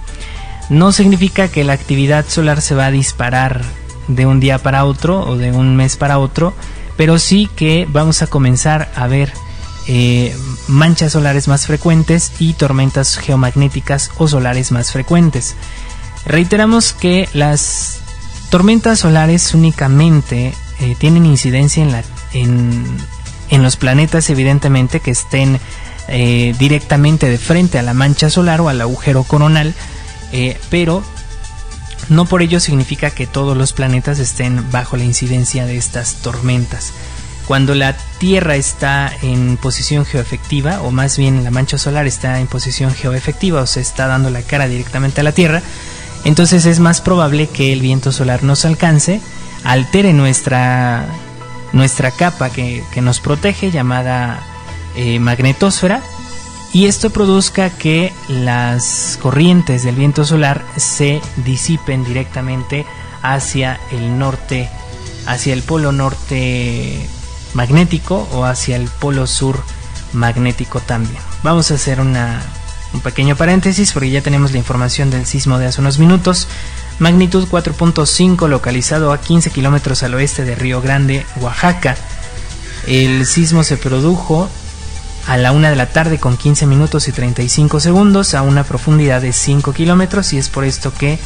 No 0.68 0.92
significa 0.92 1.48
que 1.48 1.64
la 1.64 1.72
actividad 1.72 2.26
solar 2.28 2.60
se 2.60 2.74
va 2.74 2.86
a 2.86 2.90
disparar 2.90 3.62
de 4.06 4.26
un 4.26 4.38
día 4.38 4.58
para 4.58 4.84
otro 4.84 5.20
o 5.20 5.36
de 5.36 5.50
un 5.50 5.76
mes 5.76 5.96
para 5.96 6.18
otro, 6.18 6.52
pero 6.98 7.18
sí 7.18 7.48
que 7.56 7.86
vamos 7.90 8.20
a 8.20 8.26
comenzar 8.26 8.92
a 8.94 9.06
ver 9.06 9.32
eh, 9.90 10.36
manchas 10.66 11.12
solares 11.12 11.48
más 11.48 11.66
frecuentes 11.66 12.32
y 12.38 12.52
tormentas 12.52 13.16
geomagnéticas 13.16 14.10
o 14.18 14.28
solares 14.28 14.70
más 14.70 14.92
frecuentes. 14.92 15.54
Reiteramos 16.26 16.92
que 16.92 17.26
las 17.32 18.00
tormentas 18.50 18.98
solares 18.98 19.54
únicamente 19.54 20.52
eh, 20.80 20.94
tienen 20.98 21.24
incidencia 21.24 22.04
en, 22.34 22.84
los 23.50 23.76
planetas 23.76 24.28
evidentemente 24.28 25.00
que 25.00 25.10
estén 25.10 25.58
eh, 26.08 26.54
directamente 26.58 27.30
de 27.30 27.38
frente 27.38 27.78
a 27.78 27.82
la 27.82 27.94
mancha 27.94 28.28
solar 28.28 28.60
o 28.60 28.68
al 28.68 28.82
agujero 28.82 29.24
coronal, 29.24 29.74
pero 30.68 31.02
no 32.10 32.26
por 32.26 32.42
ello 32.42 32.60
significa 32.60 33.10
que 33.10 33.26
todos 33.26 33.56
los 33.56 33.72
planetas 33.72 34.18
estén 34.18 34.70
bajo 34.70 34.98
la 34.98 35.04
incidencia 35.04 35.64
de 35.64 35.78
estas 35.78 36.16
tormentas. 36.16 36.92
Cuando 37.48 37.74
la 37.74 37.96
Tierra 38.18 38.56
está 38.56 39.10
en 39.22 39.56
posición 39.56 40.04
geoefectiva, 40.04 40.82
o 40.82 40.90
más 40.90 41.16
bien 41.16 41.44
la 41.44 41.50
mancha 41.50 41.78
solar 41.78 42.06
está 42.06 42.40
en 42.40 42.46
posición 42.46 42.92
geoefectiva, 42.92 43.62
o 43.62 43.66
se 43.66 43.80
está 43.80 44.06
dando 44.06 44.28
la 44.28 44.42
cara 44.42 44.68
directamente 44.68 45.22
a 45.22 45.24
la 45.24 45.32
Tierra, 45.32 45.62
entonces 46.26 46.66
es 46.66 46.78
más 46.78 47.00
probable 47.00 47.46
que 47.46 47.72
el 47.72 47.80
viento 47.80 48.12
solar 48.12 48.42
nos 48.42 48.66
alcance, 48.66 49.22
altere 49.64 50.12
nuestra, 50.12 51.06
nuestra 51.72 52.10
capa 52.10 52.50
que, 52.50 52.84
nos 53.00 53.18
protege, 53.20 53.70
llamada 53.70 54.42
eh, 54.94 55.18
magnetosfera, 55.18 56.02
y 56.74 56.84
esto 56.84 57.08
produzca 57.08 57.70
que 57.70 58.12
las 58.28 59.18
corrientes 59.22 59.84
del 59.84 59.94
viento 59.94 60.26
solar 60.26 60.66
se 60.76 61.22
disipen 61.46 62.04
directamente 62.04 62.84
hacia 63.22 63.80
el 63.90 64.18
norte, 64.18 64.68
hacia 65.24 65.54
el 65.54 65.62
polo 65.62 65.92
norte 65.92 67.08
magnético 67.54 68.28
o 68.32 68.44
hacia 68.44 68.76
el 68.76 68.88
polo 68.88 69.26
sur 69.26 69.62
magnético 70.12 70.80
también. 70.80 71.20
Vamos 71.42 71.70
a 71.70 71.74
hacer 71.74 72.00
una, 72.00 72.42
un 72.92 73.00
pequeño 73.00 73.36
paréntesis 73.36 73.92
porque 73.92 74.10
ya 74.10 74.22
tenemos 74.22 74.52
la 74.52 74.58
información 74.58 75.10
del 75.10 75.26
sismo 75.26 75.58
de 75.58 75.66
hace 75.66 75.80
unos 75.80 75.98
minutos. 75.98 76.48
Magnitud 76.98 77.46
4.5 77.48 78.48
localizado 78.48 79.12
a 79.12 79.20
15 79.20 79.50
kilómetros 79.50 80.02
al 80.02 80.14
oeste 80.14 80.44
de 80.44 80.54
Río 80.54 80.80
Grande, 80.80 81.24
Oaxaca. 81.40 81.96
El 82.86 83.26
sismo 83.26 83.62
se 83.62 83.76
produjo 83.76 84.48
a 85.26 85.36
la 85.36 85.52
una 85.52 85.70
de 85.70 85.76
la 85.76 85.86
tarde 85.86 86.18
con 86.18 86.36
15 86.36 86.66
minutos 86.66 87.06
y 87.06 87.12
35 87.12 87.80
segundos 87.80 88.34
a 88.34 88.42
una 88.42 88.64
profundidad 88.64 89.20
de 89.20 89.32
5 89.32 89.74
kilómetros 89.74 90.32
y 90.32 90.38
es 90.38 90.48
por 90.48 90.64
esto 90.64 90.92
que 90.92 91.18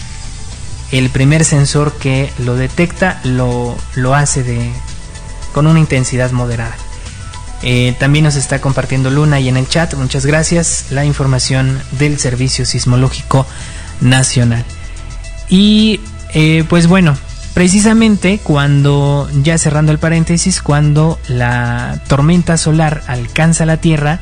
el 0.90 1.08
primer 1.08 1.44
sensor 1.44 1.92
que 1.94 2.32
lo 2.38 2.56
detecta 2.56 3.20
lo, 3.22 3.76
lo 3.94 4.14
hace 4.14 4.42
de, 4.42 4.72
con 5.52 5.66
una 5.66 5.80
intensidad 5.80 6.30
moderada. 6.32 6.76
Eh, 7.62 7.94
también 7.98 8.24
nos 8.24 8.36
está 8.36 8.60
compartiendo 8.60 9.10
Luna 9.10 9.38
y 9.38 9.48
en 9.48 9.56
el 9.56 9.68
chat, 9.68 9.94
muchas 9.94 10.26
gracias, 10.26 10.86
la 10.90 11.04
información 11.04 11.80
del 11.92 12.18
Servicio 12.18 12.66
Sismológico 12.66 13.46
Nacional. 14.00 14.64
Y 15.48 16.00
eh, 16.34 16.64
pues 16.68 16.86
bueno, 16.88 17.16
Precisamente 17.54 18.40
cuando, 18.42 19.28
ya 19.42 19.58
cerrando 19.58 19.92
el 19.92 19.98
paréntesis, 19.98 20.62
cuando 20.62 21.18
la 21.28 22.00
tormenta 22.08 22.56
solar 22.56 23.02
alcanza 23.08 23.66
la 23.66 23.76
Tierra 23.76 24.20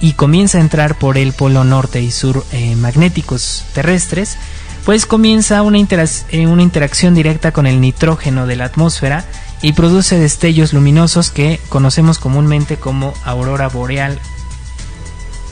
y 0.00 0.12
comienza 0.12 0.58
a 0.58 0.60
entrar 0.60 0.98
por 0.98 1.16
el 1.16 1.32
polo 1.32 1.64
norte 1.64 2.02
y 2.02 2.10
sur 2.10 2.44
eh, 2.52 2.76
magnéticos 2.76 3.64
terrestres, 3.72 4.36
pues 4.84 5.06
comienza 5.06 5.62
una, 5.62 5.78
una 5.78 6.62
interacción 6.62 7.14
directa 7.14 7.52
con 7.52 7.66
el 7.66 7.80
nitrógeno 7.80 8.46
de 8.46 8.56
la 8.56 8.66
atmósfera 8.66 9.24
y 9.62 9.72
produce 9.72 10.18
destellos 10.18 10.72
luminosos 10.72 11.30
que 11.30 11.60
conocemos 11.68 12.18
comúnmente 12.18 12.76
como 12.76 13.14
aurora 13.24 13.68
boreal 13.68 14.18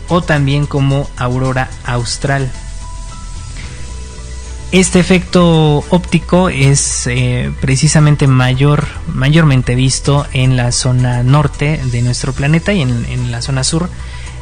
o 0.09 0.21
también 0.21 0.67
como 0.67 1.09
aurora 1.17 1.71
austral. 1.85 2.50
Este 4.73 5.00
efecto 5.00 5.85
óptico 5.88 6.49
es 6.49 7.09
eh, 7.09 7.52
precisamente 7.61 8.29
mayor, 8.29 8.87
mayormente 9.12 9.75
visto 9.75 10.26
en 10.33 10.57
la 10.57 10.71
zona 10.71 11.25
norte 11.25 11.81
de 11.90 12.02
nuestro 12.02 12.33
planeta 12.33 12.73
y 12.73 12.83
en, 12.83 13.33
la 13.33 13.43
zona 13.43 13.64
sur, 13.64 13.88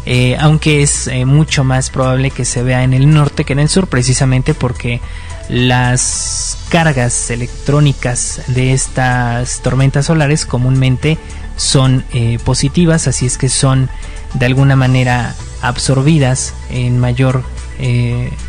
eh, 0.04 0.36
aunque 0.38 0.82
es 0.82 1.06
eh, 1.06 1.24
mucho 1.24 1.64
más 1.64 1.88
probable 1.88 2.30
que 2.30 2.44
se 2.44 2.62
vea 2.62 2.82
en 2.82 2.92
el 2.92 3.08
norte 3.10 3.44
que 3.44 3.54
en 3.54 3.58
el 3.58 3.70
sur, 3.70 3.86
precisamente 3.86 4.52
porque 4.52 5.00
las 5.48 6.58
cargas 6.68 7.30
electrónicas 7.30 8.42
de 8.48 8.72
estas 8.72 9.60
tormentas 9.60 10.06
solares 10.06 10.44
comúnmente 10.44 11.18
son 11.56 12.04
positivas, 12.44 13.08
así 13.08 13.26
es 13.26 13.38
que 13.38 13.48
son 13.48 13.88
de 14.34 14.46
alguna 14.46 14.76
manera 14.76 15.34
absorbidas 15.62 16.54
en 16.70 16.98
mayor 16.98 17.42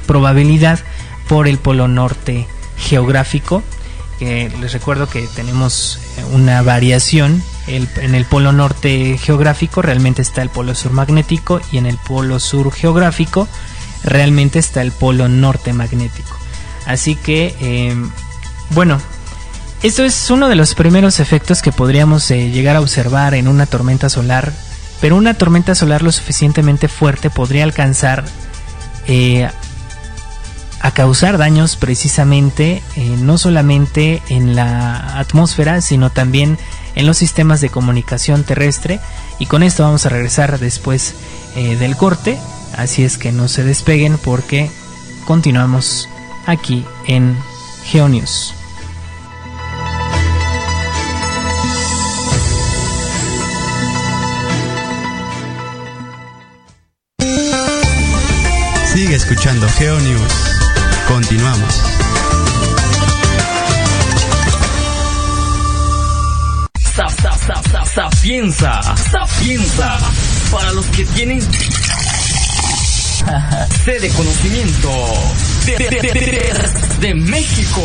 probabilidad 0.06 0.80
por 1.30 1.48
el 1.48 1.60
polo 1.60 1.88
norte 1.88 2.48
geográfico. 2.76 3.64
les 4.20 4.74
recuerdo 4.74 5.08
que 5.08 5.28
tenemos 5.36 6.00
eh, 6.18 6.24
una 6.34 6.62
variación. 6.64 7.42
en 7.68 8.16
el 8.16 8.26
polo 8.26 8.52
norte 8.52 9.18
geográfico 9.20 9.84
realmente 9.84 10.24
está 10.24 10.42
el 10.42 10.50
polo 10.50 10.74
sur 10.74 10.92
magnético 10.92 11.62
y 11.72 11.78
en 11.78 11.86
el 11.86 11.98
polo 11.98 12.40
sur 12.40 12.72
geográfico 12.74 13.48
realmente 14.04 14.58
está 14.58 14.82
el 14.82 14.92
polo 14.92 15.30
norte 15.30 15.72
magnético. 15.72 16.39
Así 16.90 17.16
que, 17.16 17.56
em, 17.62 18.10
bueno, 18.72 19.00
esto 19.84 20.04
es 20.04 20.32
uno 20.32 20.50
de 20.50 20.56
los 20.56 20.74
primeros 20.74 21.20
efectos 21.20 21.62
que 21.62 21.72
podríamos 21.72 22.32
eh, 22.32 22.50
llegar 22.50 22.76
a 22.76 22.82
observar 22.82 23.36
en 23.36 23.48
una 23.48 23.68
tormenta 23.68 24.10
solar, 24.10 24.52
pero 25.00 25.16
una 25.16 25.36
tormenta 25.36 25.76
solar 25.76 26.02
lo 26.02 26.12
suficientemente 26.12 26.88
fuerte 26.88 27.30
podría 27.30 27.64
alcanzar 27.64 28.26
eh, 29.06 29.48
a 30.82 30.92
causar 30.92 31.38
daños 31.38 31.76
precisamente 31.76 32.82
eh, 32.96 33.16
no 33.20 33.38
solamente 33.38 34.24
en 34.30 34.56
la 34.56 35.20
atmósfera, 35.20 35.82
sino 35.82 36.10
también 36.10 36.58
en 36.96 37.06
los 37.06 37.20
sistemas 37.20 37.62
de 37.62 37.70
comunicación 37.70 38.44
terrestre. 38.44 39.00
Y 39.38 39.46
con 39.46 39.62
esto 39.62 39.84
vamos 39.84 40.08
a 40.08 40.10
regresar 40.10 40.58
después 40.58 41.14
del 41.54 41.96
corte. 41.98 42.40
Así 42.76 43.04
es 43.04 43.18
que 43.18 43.32
no 43.32 43.48
se 43.48 43.64
despeguen 43.64 44.18
porque 44.18 44.72
continuamos 45.26 46.10
aquí 46.50 46.84
en 47.06 47.38
GeoNews. 47.86 48.54
Sigue 58.94 59.16
escuchando 59.16 59.68
GeoNews. 59.78 60.34
Continuamos. 61.08 61.84
Sapienza, 67.94 68.82
sapienza, 69.12 69.98
para 70.52 70.72
los 70.72 70.86
que 70.88 71.06
tienen 71.06 71.42
sede 73.86 74.10
conocimiento 74.10 74.90
de 77.00 77.14
México. 77.16 77.82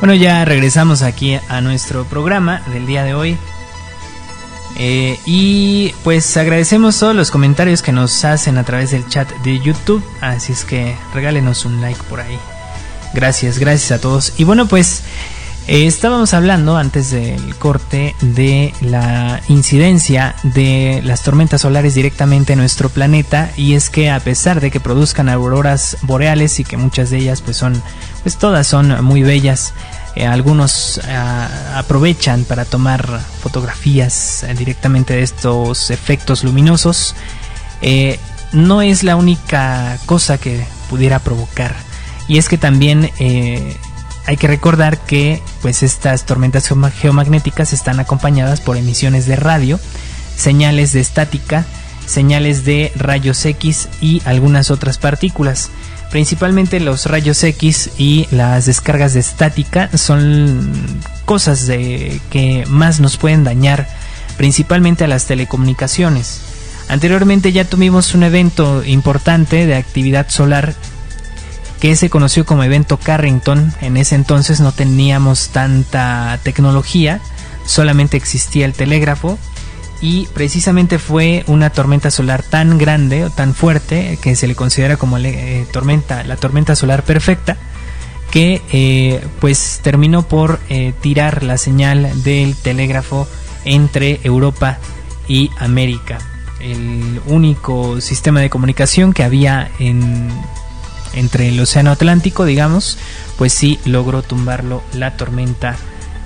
Bueno, 0.00 0.14
ya 0.14 0.44
regresamos 0.46 1.02
aquí 1.02 1.38
a 1.48 1.60
nuestro 1.60 2.04
programa 2.04 2.62
del 2.72 2.86
día 2.86 3.04
de 3.04 3.14
hoy. 3.14 3.36
Eh, 4.78 5.18
y 5.26 5.92
pues 6.04 6.36
agradecemos 6.38 6.98
todos 6.98 7.14
los 7.14 7.30
comentarios 7.30 7.82
que 7.82 7.92
nos 7.92 8.24
hacen 8.24 8.56
a 8.56 8.64
través 8.64 8.92
del 8.92 9.06
chat 9.08 9.30
de 9.44 9.60
YouTube. 9.60 10.02
Así 10.22 10.52
es 10.54 10.64
que 10.64 10.96
regálenos 11.12 11.66
un 11.66 11.82
like 11.82 12.02
por 12.04 12.20
ahí. 12.20 12.38
Gracias, 13.14 13.58
gracias 13.58 13.92
a 13.92 14.00
todos. 14.00 14.34
Y 14.36 14.44
bueno, 14.44 14.66
pues 14.66 15.02
eh, 15.66 15.86
estábamos 15.86 16.34
hablando 16.34 16.76
antes 16.76 17.10
del 17.10 17.54
corte 17.56 18.14
de 18.20 18.72
la 18.80 19.40
incidencia 19.48 20.34
de 20.42 21.00
las 21.04 21.22
tormentas 21.22 21.60
solares 21.62 21.94
directamente 21.94 22.52
en 22.54 22.58
nuestro 22.60 22.88
planeta. 22.88 23.50
Y 23.56 23.74
es 23.74 23.90
que 23.90 24.10
a 24.10 24.20
pesar 24.20 24.60
de 24.60 24.70
que 24.70 24.80
produzcan 24.80 25.28
auroras 25.28 25.96
boreales 26.02 26.60
y 26.60 26.64
que 26.64 26.76
muchas 26.76 27.10
de 27.10 27.18
ellas 27.18 27.40
pues 27.42 27.56
son 27.56 27.82
pues 28.22 28.36
todas 28.36 28.66
son 28.66 29.04
muy 29.04 29.22
bellas. 29.22 29.72
Eh, 30.16 30.26
algunos 30.26 30.98
eh, 30.98 31.16
aprovechan 31.74 32.44
para 32.44 32.64
tomar 32.64 33.20
fotografías 33.42 34.42
eh, 34.42 34.54
directamente 34.54 35.14
de 35.14 35.22
estos 35.22 35.90
efectos 35.90 36.42
luminosos. 36.42 37.14
no 38.52 38.82
es 38.82 39.04
la 39.04 39.14
única 39.16 39.98
cosa 40.06 40.38
que 40.38 40.64
pudiera 40.88 41.20
provocar. 41.20 41.76
Y 42.30 42.38
es 42.38 42.48
que 42.48 42.58
también 42.58 43.10
hay 43.18 44.36
que 44.36 44.46
recordar 44.46 44.98
que 44.98 45.42
pues 45.62 45.82
estas 45.82 46.26
tormentas 46.26 46.70
geomagnéticas 47.00 47.72
están 47.72 47.98
acompañadas 47.98 48.60
por 48.60 48.76
emisiones 48.76 49.26
de 49.26 49.34
radio, 49.34 49.80
señales 50.36 50.92
de 50.92 51.00
estática, 51.00 51.66
señales 52.06 52.64
de 52.64 52.92
rayos 52.94 53.44
X 53.44 53.88
y 54.00 54.22
algunas 54.26 54.70
otras 54.70 54.96
partículas. 54.96 55.70
Principalmente 56.12 56.78
los 56.78 57.06
rayos 57.06 57.42
X 57.42 57.90
y 57.98 58.28
las 58.30 58.66
descargas 58.66 59.14
de 59.14 59.20
estática 59.20 59.90
son 59.98 60.70
cosas 61.24 61.66
de, 61.66 62.20
que 62.30 62.64
más 62.68 63.00
nos 63.00 63.16
pueden 63.16 63.42
dañar, 63.42 63.88
principalmente 64.36 65.02
a 65.02 65.08
las 65.08 65.26
que 71.80 71.96
se 71.96 72.10
conoció 72.10 72.44
como 72.44 72.62
evento 72.62 72.98
Carrington. 72.98 73.72
En 73.80 73.96
ese 73.96 74.14
entonces 74.14 74.60
no 74.60 74.72
teníamos 74.72 75.48
tanta 75.48 76.38
tecnología, 76.42 77.20
solamente 77.64 78.16
existía 78.16 78.66
el 78.66 78.74
telégrafo 78.74 79.38
y 80.02 80.26
precisamente 80.28 80.98
fue 80.98 81.44
una 81.46 81.70
tormenta 81.70 82.10
solar 82.10 82.42
tan 82.42 82.78
grande 82.78 83.24
o 83.24 83.30
tan 83.30 83.54
fuerte 83.54 84.18
que 84.22 84.36
se 84.36 84.46
le 84.46 84.54
considera 84.54 84.96
como 84.96 85.18
eh, 85.18 85.66
tormenta, 85.72 86.22
la 86.24 86.36
tormenta 86.36 86.76
solar 86.76 87.02
perfecta 87.02 87.56
que 88.30 88.62
eh, 88.72 89.26
pues 89.40 89.80
terminó 89.82 90.22
por 90.22 90.60
eh, 90.68 90.92
tirar 91.00 91.42
la 91.42 91.58
señal 91.58 92.22
del 92.22 92.54
telégrafo 92.54 93.26
entre 93.64 94.20
Europa 94.22 94.78
y 95.26 95.50
América. 95.58 96.18
El 96.60 97.20
único 97.26 98.00
sistema 98.00 98.40
de 98.40 98.50
comunicación 98.50 99.12
que 99.12 99.24
había 99.24 99.70
en, 99.78 100.28
entre 101.14 101.48
el 101.48 101.60
Océano 101.60 101.90
Atlántico, 101.90 102.44
digamos, 102.44 102.98
pues 103.38 103.52
sí 103.52 103.78
logró 103.84 104.22
tumbarlo 104.22 104.82
la 104.92 105.16
tormenta 105.16 105.76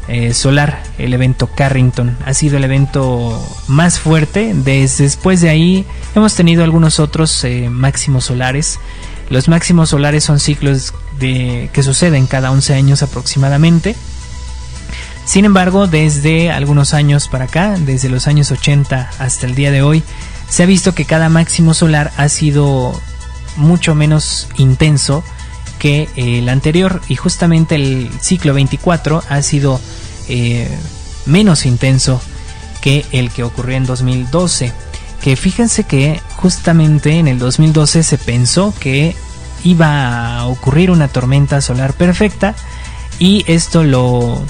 eh, 0.07 0.35
solar, 0.35 0.83
el 0.99 1.15
evento 1.15 1.47
Carrington. 1.47 2.17
Ha 2.27 2.35
sido 2.35 2.59
el 2.59 2.65
evento 2.65 3.43
más 3.69 3.99
fuerte. 3.99 4.53
Desde 4.55 5.05
después 5.05 5.41
de 5.41 5.49
ahí 5.49 5.87
hemos 6.15 6.35
tenido 6.35 6.65
algunos 6.65 7.01
otros 7.01 7.47
máximos 7.71 8.25
solares. 8.25 8.79
Los 9.31 9.49
máximos 9.49 9.91
solares 9.91 10.25
son 10.25 10.41
ciclos 10.41 10.93
de, 11.19 11.71
que 11.73 11.83
suceden 11.83 12.27
cada 12.27 12.51
11 12.51 12.75
años 12.75 13.03
aproximadamente. 13.03 13.97
Sin 15.25 15.47
embargo, 15.47 15.87
desde 15.87 16.51
algunos 16.51 16.93
años 16.93 17.29
para 17.29 17.47
acá, 17.47 17.77
desde 17.79 18.11
los 18.11 18.27
años 18.27 18.51
80 18.51 19.11
hasta 19.19 19.47
el 19.47 19.55
día 19.55 19.71
de 19.71 19.81
hoy, 19.81 20.03
se 20.51 20.63
ha 20.63 20.67
visto 20.67 20.95
que 20.95 21.07
cada 21.07 21.31
máximo 21.31 21.73
solar 21.73 22.13
ha 22.19 22.29
sido 22.29 23.01
mucho 23.57 23.95
menos 23.95 24.49
intenso 24.57 25.25
que 25.79 26.09
el 26.17 26.49
anterior 26.49 27.01
y 27.09 27.17
justamente 27.17 27.75
el 27.75 28.11
ciclo 28.21 28.55
24 28.55 29.23
ha 29.29 29.43
sido 29.43 29.81
eh, 30.29 30.69
menos 31.27 31.67
intenso 31.67 32.21
que 32.81 33.05
el 33.13 33.31
que 33.31 33.43
ocurrió 33.43 33.77
en 33.77 33.87
2012 33.87 34.73
que 35.25 35.37
fíjense 35.37 35.85
que 35.85 36.21
justamente 36.37 37.19
en 37.19 37.29
el 37.29 37.39
2012 37.39 38.03
se 38.03 38.19
pensó 38.19 38.75
que 38.79 39.17
iba 39.65 40.37
a 40.37 40.47
ocurrir 40.47 40.91
una 40.91 41.09
tormenta 41.09 41.63
solar 41.63 41.95
perfecta 41.95 42.55
y 43.19 43.43
esto 43.47 43.85
lo 43.85 44.45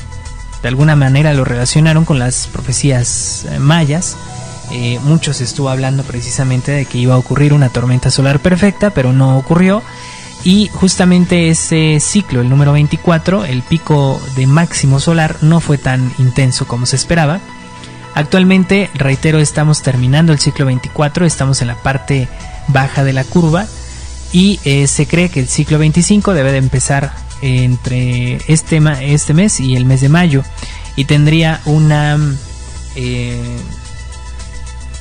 de 0.62 0.68
alguna 0.68 0.96
manera 0.96 1.32
lo 1.34 1.44
relacionaron 1.44 2.04
con 2.04 2.18
las 2.18 2.46
profecías 2.46 3.46
eh, 3.50 3.58
mayas. 3.58 4.16
Eh, 4.76 4.98
muchos 5.04 5.40
estuvo 5.40 5.68
hablando 5.68 6.02
precisamente 6.02 6.72
de 6.72 6.84
que 6.84 6.98
iba 6.98 7.14
a 7.14 7.18
ocurrir 7.18 7.52
una 7.52 7.68
tormenta 7.68 8.10
solar 8.10 8.40
perfecta, 8.40 8.90
pero 8.90 9.12
no 9.12 9.38
ocurrió. 9.38 9.84
Y 10.42 10.68
justamente 10.72 11.48
ese 11.48 12.00
ciclo, 12.00 12.40
el 12.40 12.50
número 12.50 12.72
24, 12.72 13.44
el 13.44 13.62
pico 13.62 14.20
de 14.34 14.48
máximo 14.48 14.98
solar, 14.98 15.36
no 15.42 15.60
fue 15.60 15.78
tan 15.78 16.12
intenso 16.18 16.66
como 16.66 16.86
se 16.86 16.96
esperaba. 16.96 17.38
Actualmente, 18.16 18.90
reitero, 18.94 19.38
estamos 19.38 19.80
terminando 19.80 20.32
el 20.32 20.40
ciclo 20.40 20.66
24, 20.66 21.24
estamos 21.24 21.62
en 21.62 21.68
la 21.68 21.76
parte 21.76 22.28
baja 22.66 23.04
de 23.04 23.12
la 23.12 23.22
curva 23.22 23.66
y 24.32 24.58
eh, 24.64 24.88
se 24.88 25.06
cree 25.06 25.28
que 25.28 25.38
el 25.38 25.48
ciclo 25.48 25.78
25 25.78 26.34
debe 26.34 26.50
de 26.50 26.58
empezar 26.58 27.12
entre 27.42 28.40
este, 28.48 28.82
este 29.00 29.34
mes 29.34 29.60
y 29.60 29.76
el 29.76 29.84
mes 29.84 30.00
de 30.00 30.08
mayo 30.08 30.42
y 30.96 31.04
tendría 31.04 31.60
una, 31.64 32.18
eh, 32.96 33.56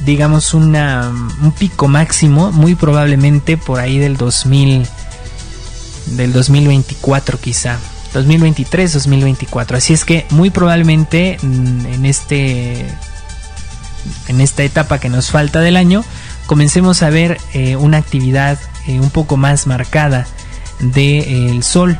digamos, 0.05 0.53
una, 0.53 1.09
un 1.41 1.51
pico 1.51 1.87
máximo 1.87 2.51
muy 2.51 2.75
probablemente 2.75 3.57
por 3.57 3.79
ahí 3.79 3.97
del 3.99 4.17
2000, 4.17 4.87
del 6.17 6.33
2024 6.33 7.39
quizá. 7.39 7.77
2023-2024. 8.13 9.77
Así 9.77 9.93
es 9.93 10.05
que 10.05 10.25
muy 10.29 10.51
probablemente 10.51 11.39
en 11.41 12.05
este 12.05 12.85
en 14.27 14.41
esta 14.41 14.63
etapa 14.63 14.99
que 14.99 15.09
nos 15.09 15.31
falta 15.31 15.61
del 15.61 15.77
año 15.77 16.03
comencemos 16.45 17.03
a 17.03 17.09
ver 17.09 17.39
eh, 17.53 17.75
una 17.75 17.97
actividad 17.97 18.59
eh, 18.87 18.99
un 18.99 19.09
poco 19.09 19.37
más 19.37 19.65
marcada 19.65 20.27
del 20.79 21.59
eh, 21.59 21.63
sol. 21.63 21.97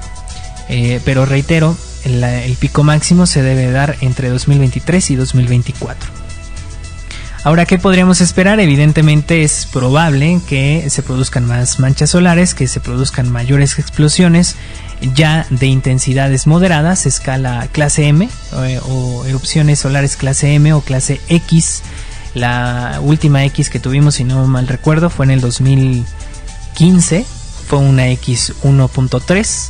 pero 1.05 1.25
reitero, 1.25 1.77
el, 2.03 2.55
pico 2.59 2.83
máximo 2.83 3.25
se 3.25 3.41
debe 3.41 3.71
dar 3.71 3.95
entre 4.01 4.29
2023 4.29 5.11
y 5.11 5.15
2024. 5.15 6.22
Ahora, 7.45 7.65
¿qué 7.65 7.77
podríamos 7.77 8.21
esperar? 8.21 8.61
Evidentemente 8.61 9.43
es 9.43 9.65
probable 9.65 10.39
que 10.47 10.89
se 10.89 11.03
produzcan 11.03 11.45
más 11.45 11.77
manchas 11.77 12.11
solares, 12.11 12.53
que 12.53 12.69
se 12.69 12.79
produzcan 12.79 13.29
mayores 13.29 13.77
explosiones 13.79 14.55
ya 15.13 15.45
de 15.49 15.67
intensidades 15.67 16.47
moderadas, 16.47 17.05
escala 17.05 17.67
clase 17.73 18.07
M 18.07 18.29
eh, 18.65 18.79
o 18.83 19.25
erupciones 19.25 19.79
solares 19.79 20.15
clase 20.15 20.53
M 20.53 20.71
o 20.71 20.79
clase 20.79 21.19
X. 21.27 21.83
La 22.33 22.99
última 23.01 23.43
X 23.43 23.69
que 23.69 23.81
tuvimos, 23.81 24.15
si 24.15 24.23
no 24.23 24.47
mal 24.47 24.65
recuerdo, 24.69 25.09
fue 25.09 25.25
en 25.25 25.31
el 25.31 25.41
2015, 25.41 27.25
fue 27.67 27.79
una 27.79 28.07
X 28.07 28.53
1.3 28.63 29.69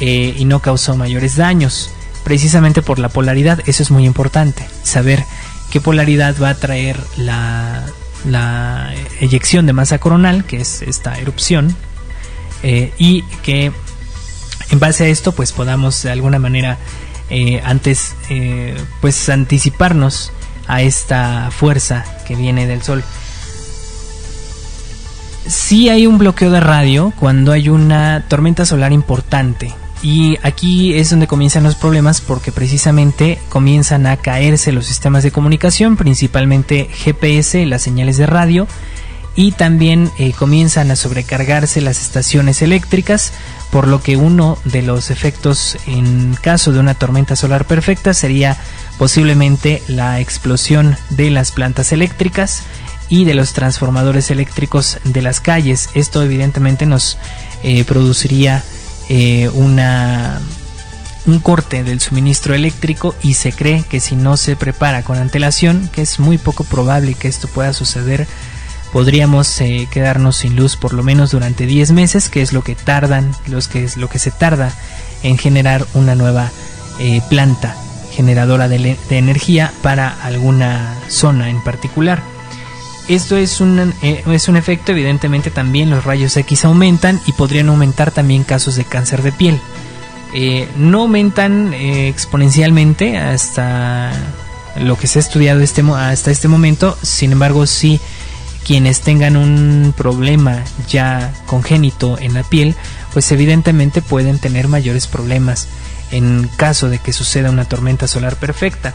eh, 0.00 0.34
y 0.38 0.44
no 0.44 0.60
causó 0.60 0.96
mayores 0.96 1.34
daños, 1.34 1.90
precisamente 2.22 2.82
por 2.82 3.00
la 3.00 3.08
polaridad. 3.08 3.58
Eso 3.66 3.82
es 3.82 3.90
muy 3.90 4.06
importante, 4.06 4.64
saber 4.84 5.24
qué 5.70 5.80
polaridad 5.80 6.34
va 6.40 6.50
a 6.50 6.54
traer 6.54 6.98
la, 7.16 7.84
la 8.24 8.92
eyección 9.20 9.66
de 9.66 9.72
masa 9.72 9.98
coronal, 9.98 10.44
que 10.44 10.60
es 10.60 10.82
esta 10.82 11.18
erupción, 11.18 11.74
eh, 12.62 12.92
y 12.98 13.22
que 13.42 13.72
en 14.70 14.78
base 14.78 15.04
a 15.04 15.08
esto 15.08 15.32
pues 15.32 15.52
podamos 15.52 16.02
de 16.02 16.10
alguna 16.10 16.38
manera 16.38 16.78
eh, 17.30 17.60
antes 17.64 18.14
eh, 18.28 18.76
pues 19.00 19.28
anticiparnos 19.28 20.32
a 20.66 20.82
esta 20.82 21.50
fuerza 21.50 22.04
que 22.26 22.36
viene 22.36 22.66
del 22.66 22.82
sol. 22.82 23.02
Si 25.46 25.88
hay 25.88 26.06
un 26.06 26.18
bloqueo 26.18 26.50
de 26.50 26.60
radio 26.60 27.12
cuando 27.18 27.52
hay 27.52 27.68
una 27.68 28.24
tormenta 28.28 28.64
solar 28.66 28.92
importante. 28.92 29.74
Y 30.02 30.38
aquí 30.42 30.94
es 30.94 31.10
donde 31.10 31.26
comienzan 31.26 31.62
los 31.62 31.74
problemas 31.74 32.20
porque 32.20 32.52
precisamente 32.52 33.38
comienzan 33.48 34.06
a 34.06 34.16
caerse 34.16 34.72
los 34.72 34.86
sistemas 34.86 35.22
de 35.22 35.30
comunicación, 35.30 35.96
principalmente 35.96 36.88
GPS, 36.90 37.66
las 37.66 37.82
señales 37.82 38.16
de 38.16 38.26
radio, 38.26 38.66
y 39.36 39.52
también 39.52 40.10
eh, 40.18 40.32
comienzan 40.32 40.90
a 40.90 40.96
sobrecargarse 40.96 41.80
las 41.80 42.00
estaciones 42.00 42.62
eléctricas, 42.62 43.32
por 43.70 43.86
lo 43.86 44.02
que 44.02 44.16
uno 44.16 44.58
de 44.64 44.82
los 44.82 45.10
efectos 45.10 45.76
en 45.86 46.34
caso 46.34 46.72
de 46.72 46.80
una 46.80 46.94
tormenta 46.94 47.36
solar 47.36 47.66
perfecta 47.66 48.14
sería 48.14 48.56
posiblemente 48.98 49.82
la 49.86 50.18
explosión 50.20 50.96
de 51.10 51.30
las 51.30 51.52
plantas 51.52 51.92
eléctricas 51.92 52.64
y 53.08 53.24
de 53.24 53.34
los 53.34 53.52
transformadores 53.52 54.30
eléctricos 54.30 54.98
de 55.04 55.22
las 55.22 55.40
calles. 55.40 55.90
Esto 55.94 56.22
evidentemente 56.22 56.86
nos 56.86 57.18
eh, 57.62 57.84
produciría 57.84 58.64
eh, 59.12 59.48
una, 59.54 60.40
un 61.26 61.40
corte 61.40 61.82
del 61.82 62.00
suministro 62.00 62.54
eléctrico 62.54 63.16
y 63.24 63.34
se 63.34 63.52
cree 63.52 63.82
que 63.82 63.98
si 63.98 64.14
no 64.14 64.36
se 64.36 64.54
prepara 64.54 65.02
con 65.02 65.18
antelación, 65.18 65.90
que 65.92 66.02
es 66.02 66.20
muy 66.20 66.38
poco 66.38 66.62
probable 66.62 67.14
que 67.14 67.26
esto 67.26 67.48
pueda 67.48 67.72
suceder, 67.72 68.28
podríamos 68.92 69.60
eh, 69.60 69.88
quedarnos 69.90 70.36
sin 70.36 70.54
luz 70.54 70.76
por 70.76 70.92
lo 70.92 71.02
menos 71.02 71.32
durante 71.32 71.66
10 71.66 71.90
meses, 71.90 72.28
que 72.28 72.40
es 72.40 72.52
lo 72.52 72.62
que 72.62 72.76
tardan, 72.76 73.34
los 73.48 73.66
que 73.66 73.82
es 73.82 73.96
lo 73.96 74.08
que 74.08 74.20
se 74.20 74.30
tarda 74.30 74.72
en 75.24 75.38
generar 75.38 75.84
una 75.94 76.14
nueva 76.14 76.52
eh, 77.00 77.20
planta 77.28 77.74
generadora 78.12 78.68
de, 78.68 78.96
energía 79.10 79.72
para 79.82 80.08
alguna 80.22 80.94
zona 81.08 81.50
en 81.50 81.64
particular. 81.64 82.22
Esto 83.10 83.36
es 83.36 83.60
un, 83.60 83.92
eh, 84.02 84.22
es 84.30 84.48
un 84.48 84.56
efecto, 84.56 84.92
evidentemente 84.92 85.50
también 85.50 85.90
los 85.90 86.04
rayos 86.04 86.36
X 86.36 86.64
aumentan 86.64 87.20
y 87.26 87.32
podrían 87.32 87.68
aumentar 87.68 88.12
también 88.12 88.44
casos 88.44 88.76
de 88.76 88.84
cáncer 88.84 89.22
de 89.22 89.32
piel. 89.32 89.60
no 90.76 91.00
aumentan 91.00 91.74
exponencialmente 91.74 93.18
hasta 93.18 94.12
lo 94.78 94.96
que 94.96 95.08
se 95.08 95.18
ha 95.18 95.22
estudiado 95.22 95.60
este, 95.60 95.82
hasta 95.82 96.30
este 96.30 96.46
momento, 96.46 96.96
sin 97.02 97.32
embargo 97.32 97.66
sí 97.66 98.00
quienes 98.64 99.00
tengan 99.00 99.36
un 99.36 99.92
problema 99.96 100.62
ya 100.88 101.32
congénito 101.46 102.16
en 102.18 102.34
la 102.34 102.44
piel, 102.44 102.76
pues 103.12 103.32
evidentemente 103.32 104.02
pueden 104.02 104.38
tener 104.38 104.68
mayores 104.68 105.08
problemas 105.08 105.66
en 106.12 106.48
caso 106.56 106.88
de 106.88 106.98
que 106.98 107.12
suceda 107.12 107.50
una 107.50 107.64
tormenta 107.64 108.06
solar 108.06 108.36
perfecta. 108.36 108.94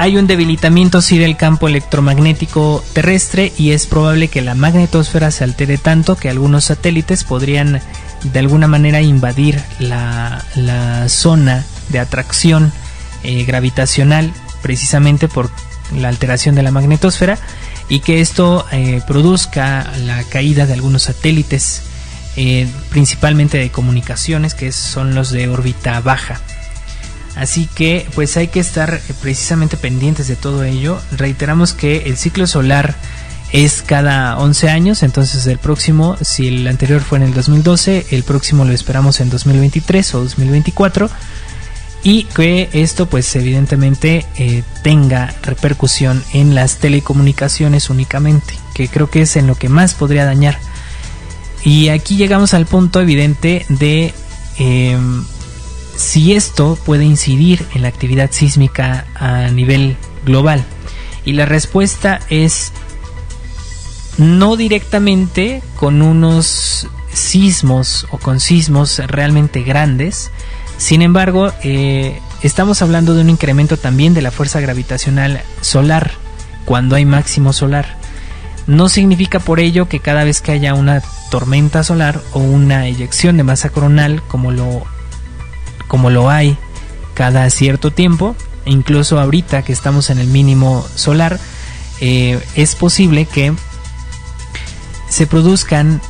Hay 0.00 0.16
un 0.16 0.28
debilitamiento 0.28 1.02
sí 1.02 1.18
del 1.18 1.36
campo 1.36 1.66
electromagnético 1.66 2.84
terrestre 2.92 3.52
y 3.58 3.72
es 3.72 3.86
probable 3.86 4.28
que 4.28 4.42
la 4.42 4.54
magnetosfera 4.54 5.32
se 5.32 5.42
altere 5.42 5.76
tanto 5.76 6.16
que 6.16 6.28
algunos 6.28 6.66
satélites 6.66 7.24
podrían 7.24 7.80
de 8.22 8.38
alguna 8.38 8.68
manera 8.68 9.02
invadir 9.02 9.60
la, 9.80 10.44
zona 11.08 11.64
de 11.88 11.98
atracción 11.98 12.72
eh, 13.24 13.44
gravitacional 13.44 14.32
precisamente 14.62 15.26
por 15.26 15.50
la 15.96 16.08
alteración 16.08 16.54
de 16.54 16.62
la 16.62 16.70
magnetosfera 16.70 17.36
y 17.88 17.98
que 17.98 18.20
esto 18.20 18.66
eh, 18.70 19.02
produzca 19.04 19.92
la 20.04 20.22
caída 20.22 20.66
de 20.66 20.74
algunos 20.74 21.02
satélites 21.04 21.82
eh, 22.36 22.68
principalmente 22.90 23.58
de 23.58 23.70
comunicaciones, 23.72 24.54
que 24.54 24.70
son 24.70 25.16
los 25.16 25.30
de 25.30 25.48
órbita 25.48 26.00
baja. 26.00 26.40
Así 27.38 27.68
que 27.72 28.06
pues 28.14 28.36
hay 28.36 28.48
que 28.48 28.60
estar 28.60 28.94
eh, 28.94 29.00
precisamente 29.22 29.76
pendientes 29.76 30.28
de 30.28 30.36
todo 30.36 30.64
ello. 30.64 31.00
Reiteramos 31.12 31.72
que 31.72 32.04
el 32.06 32.16
ciclo 32.16 32.46
solar 32.46 32.96
es 33.52 33.82
cada 33.82 34.36
11 34.38 34.68
años, 34.68 35.02
entonces 35.02 35.46
el 35.46 35.58
próximo, 35.58 36.16
si 36.20 36.48
el 36.48 36.66
anterior 36.66 37.00
fue 37.00 37.18
en 37.18 37.24
el 37.24 37.34
2012, 37.34 38.06
el 38.10 38.22
próximo 38.24 38.64
lo 38.64 38.72
esperamos 38.72 39.20
en 39.20 39.30
2023 39.30 40.14
o 40.14 40.20
2024 40.20 41.08
y 42.02 42.24
que 42.24 42.68
esto 42.72 43.06
pues 43.06 43.34
evidentemente 43.36 44.26
eh, 44.36 44.62
tenga 44.82 45.34
repercusión 45.42 46.22
en 46.32 46.54
las 46.54 46.76
telecomunicaciones 46.76 47.88
únicamente, 47.88 48.54
que 48.74 48.88
creo 48.88 49.10
que 49.10 49.22
es 49.22 49.36
en 49.36 49.46
lo 49.46 49.54
que 49.54 49.68
más 49.68 49.94
podría 49.94 50.24
dañar. 50.24 50.58
Y 51.64 51.88
aquí 51.88 52.16
llegamos 52.16 52.54
al 52.54 52.66
punto 52.66 53.00
evidente 53.00 53.64
de 53.68 54.14
em, 54.58 55.24
si 55.98 56.34
esto 56.34 56.78
puede 56.86 57.04
incidir 57.04 57.66
en 57.74 57.82
la 57.82 57.88
actividad 57.88 58.30
sísmica 58.30 59.04
a 59.16 59.48
nivel 59.48 59.96
global. 60.24 60.64
Y 61.24 61.32
la 61.32 61.44
respuesta 61.44 62.20
es 62.30 62.72
no 64.16 64.56
directamente 64.56 65.60
con 65.74 66.00
unos 66.00 66.86
sismos 67.12 68.06
o 68.12 68.18
con 68.18 68.38
sismos 68.38 69.00
realmente 69.08 69.62
grandes. 69.62 70.30
Sin 70.76 71.02
embargo, 71.02 71.52
eh, 71.64 72.20
estamos 72.42 72.80
hablando 72.80 73.14
de 73.14 73.22
un 73.22 73.30
incremento 73.30 73.76
también 73.76 74.14
de 74.14 74.22
la 74.22 74.30
fuerza 74.30 74.60
gravitacional 74.60 75.42
solar 75.62 76.12
cuando 76.64 76.94
hay 76.94 77.06
máximo 77.06 77.52
solar. 77.52 77.96
No 78.68 78.88
significa 78.88 79.40
por 79.40 79.58
ello 79.58 79.88
que 79.88 79.98
cada 79.98 80.22
vez 80.22 80.42
que 80.42 80.52
haya 80.52 80.74
una 80.74 81.02
tormenta 81.30 81.82
solar 81.82 82.20
o 82.34 82.38
una 82.38 82.86
eyección 82.86 83.36
de 83.36 83.42
masa 83.42 83.70
coronal 83.70 84.22
como 84.28 84.52
lo, 84.52 84.86
como 85.88 86.10
lo 86.10 86.30
hay 86.30 86.56
cada 87.14 87.50
cierto 87.50 87.90
tiempo, 87.90 88.36
e 88.64 88.70
incluso 88.70 89.18
ahorita 89.18 89.62
que 89.62 89.72
estamos 89.72 90.10
en 90.10 90.18
el 90.18 90.28
mínimo 90.28 90.86
solar, 90.94 91.40
eh, 92.00 92.40
es 92.54 92.76
posible 92.76 93.26
que 93.26 93.52
se 95.08 95.26
produzcan 95.26 96.00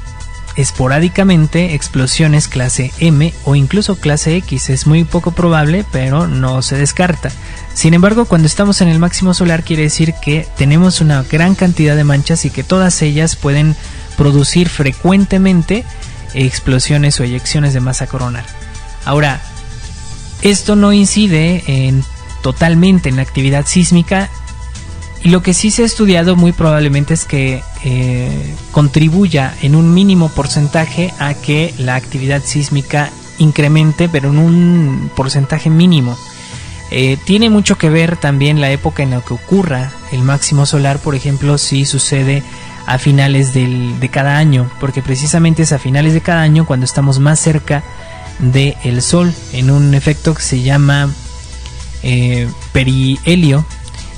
esporádicamente 0.57 1.75
explosiones 1.75 2.49
clase 2.49 2.93
M 2.99 3.33
o 3.45 3.55
incluso 3.55 3.97
clase 3.97 4.37
X. 4.37 4.71
Es 4.71 4.87
muy 4.87 5.05
poco 5.05 5.31
probable, 5.31 5.85
pero 5.93 6.27
no 6.27 6.63
se 6.63 6.77
descarta. 6.77 7.31
Sin 7.75 7.95
embargo, 7.95 8.25
cuando 8.25 8.47
estamos 8.47 8.81
en 8.81 8.89
el 8.89 8.99
máximo 8.99 9.35
solar 9.35 9.63
quiere 9.63 9.85
decir 9.85 10.15
que 10.21 10.49
tenemos 10.57 11.01
una 11.01 11.23
gran 11.23 11.55
cantidad 11.55 11.95
de 11.95 12.03
manchas 12.03 12.45
y 12.45 12.51
que 12.51 12.65
todas 12.65 13.01
ellas 13.03 13.37
pueden 13.37 13.77
producir 14.17 14.69
frecuentemente 14.69 15.85
explosiones 16.35 17.21
o 17.21 17.23
eyecciones 17.23 17.73
de 17.73 17.81
masa 17.81 18.09
coronal. 18.09 18.45
Ahora, 19.05 19.41
esto 20.43 20.77
no 20.77 20.93
incide 20.93 21.65
en, 21.67 22.05
totalmente 22.43 23.09
en 23.09 23.17
la 23.17 23.23
actividad 23.23 23.67
sísmica 23.67 24.31
y 25.23 25.31
lo 25.31 25.43
que 25.43 25.55
sí 25.55 25.71
se 25.71 25.83
ha 25.83 25.87
estudiado 25.87 26.37
muy 26.37 26.53
probablemente 26.53 27.15
es 27.15 27.25
que 27.25 27.63
eh, 27.85 28.55
contribuya 28.71 29.55
en 29.63 29.75
un 29.75 29.93
mínimo 29.93 30.29
porcentaje 30.29 31.13
a 31.19 31.35
que 31.35 31.75
la 31.79 31.97
actividad 31.97 32.43
sísmica 32.45 33.11
incremente, 33.39 34.09
pero 34.09 34.31
en 34.31 34.39
un 34.39 35.11
porcentaje 35.17 35.71
mínimo. 35.71 36.17
Eh, 36.91 37.19
tiene 37.25 37.51
mucho 37.51 37.77
que 37.77 37.91
ver 37.91 38.17
también 38.17 38.61
la 38.61 38.71
época 38.71 39.03
en 39.03 39.11
la 39.11 39.21
que 39.21 39.35
ocurra 39.35 39.91
el 40.13 40.23
máximo 40.23 40.67
solar, 40.67 40.99
por 40.99 41.15
ejemplo, 41.15 41.59
si 41.59 41.85
sucede 41.85 42.43
a 42.87 42.99
finales 42.99 43.53
de 43.53 44.09
cada 44.11 44.39
año, 44.39 44.71
porque 44.81 45.03
precisamente 45.03 45.65
es 45.65 45.73
a 45.73 45.79
finales 45.79 46.15
de 46.15 46.23
cada 46.23 46.41
año 46.41 46.65
cuando 46.65 46.87
estamos 46.87 47.19
más 47.19 47.39
cerca 47.39 47.83
del 48.39 49.03
Sol, 49.03 49.33
en 49.53 49.71
un 49.71 49.95
efecto 49.95 50.35
que 50.35 50.43
se 50.43 50.63
llama 50.63 51.11
eh, 52.03 52.49
perihelio, 52.73 53.65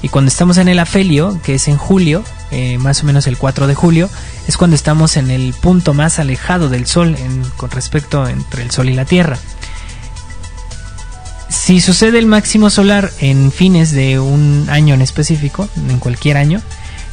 y 0.02 0.08
cuando 0.08 0.28
estamos 0.28 0.56
en 0.58 0.68
el 0.68 0.78
afelio, 0.78 1.38
que 1.42 1.54
es 1.54 1.68
en 1.68 1.76
julio, 1.76 2.24
eh, 2.50 2.78
más 2.78 3.02
o 3.02 3.06
menos 3.06 3.26
el 3.26 3.36
4 3.36 3.66
de 3.66 3.74
julio, 3.74 4.08
es 4.48 4.56
cuando 4.56 4.74
estamos 4.74 5.16
en 5.16 5.30
el 5.30 5.52
punto 5.54 5.94
más 5.94 6.18
alejado 6.18 6.68
del 6.68 6.86
Sol 6.86 7.16
con 7.56 7.70
respecto 7.70 8.26
entre 8.26 8.62
el 8.62 8.70
Sol 8.70 8.88
y 8.88 8.94
la 8.94 9.04
Tierra. 9.04 9.38
Si 11.48 11.80
sucede 11.80 12.18
el 12.18 12.26
máximo 12.26 12.70
solar 12.70 13.10
en 13.20 13.52
fines 13.52 13.90
de 13.92 14.18
un 14.18 14.66
año 14.70 14.94
en 14.94 15.02
específico, 15.02 15.68
en 15.88 15.98
cualquier 15.98 16.36
año, 16.36 16.62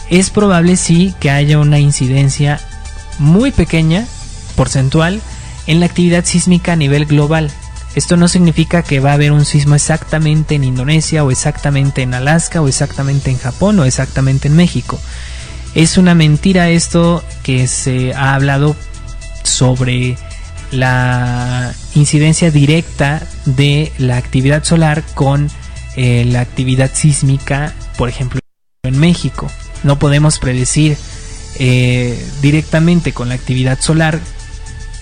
es 0.09 0.29
probable 0.29 0.77
sí 0.77 1.13
que 1.19 1.29
haya 1.29 1.59
una 1.59 1.79
incidencia 1.79 2.61
muy 3.19 3.51
pequeña, 3.51 4.05
porcentual, 4.55 5.21
en 5.67 5.79
la 5.79 5.85
actividad 5.85 6.25
sísmica 6.25 6.73
a 6.73 6.75
nivel 6.75 7.05
global. 7.05 7.51
Esto 7.95 8.15
no 8.15 8.27
significa 8.27 8.83
que 8.83 8.99
va 8.99 9.11
a 9.11 9.13
haber 9.15 9.31
un 9.31 9.45
sismo 9.45 9.75
exactamente 9.75 10.55
en 10.55 10.63
Indonesia 10.63 11.23
o 11.23 11.31
exactamente 11.31 12.01
en 12.03 12.13
Alaska 12.13 12.61
o 12.61 12.67
exactamente 12.67 13.31
en 13.31 13.37
Japón 13.37 13.79
o 13.79 13.85
exactamente 13.85 14.47
en 14.47 14.55
México. 14.55 14.99
Es 15.73 15.97
una 15.97 16.15
mentira 16.15 16.69
esto 16.69 17.23
que 17.43 17.67
se 17.67 18.13
ha 18.13 18.35
hablado 18.35 18.75
sobre 19.43 20.17
la 20.71 21.73
incidencia 21.95 22.51
directa 22.51 23.23
de 23.45 23.91
la 23.97 24.17
actividad 24.17 24.63
solar 24.63 25.03
con 25.13 25.49
eh, 25.95 26.25
la 26.25 26.41
actividad 26.41 26.91
sísmica, 26.93 27.73
por 27.97 28.09
ejemplo, 28.09 28.39
en 28.83 28.99
México. 28.99 29.49
No 29.83 29.97
podemos 29.97 30.39
predecir 30.39 30.97
eh, 31.59 32.23
directamente 32.41 33.13
con 33.13 33.29
la 33.29 33.35
actividad 33.35 33.79
solar 33.81 34.19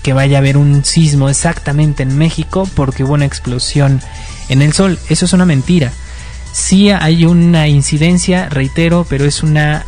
que 0.06 0.14
vaya 0.14 0.38
a 0.38 0.42
haber 0.42 0.56
un 0.56 0.86
sismo 0.86 1.30
exactamente 1.30 2.04
en 2.04 2.16
México 2.16 2.70
porque 2.76 3.04
hubo 3.04 3.16
una 3.16 3.26
explosión 3.26 4.02
en 4.50 4.62
el 4.62 4.72
Sol. 4.72 5.00
Eso 5.10 5.26
es 5.26 5.34
una 5.34 5.46
mentira. 5.46 5.92
Sí 6.52 6.92
hay 6.92 7.26
una 7.26 7.68
incidencia, 7.68 8.48
reitero, 8.50 9.08
pero 9.10 9.26
es 9.26 9.42
una, 9.42 9.84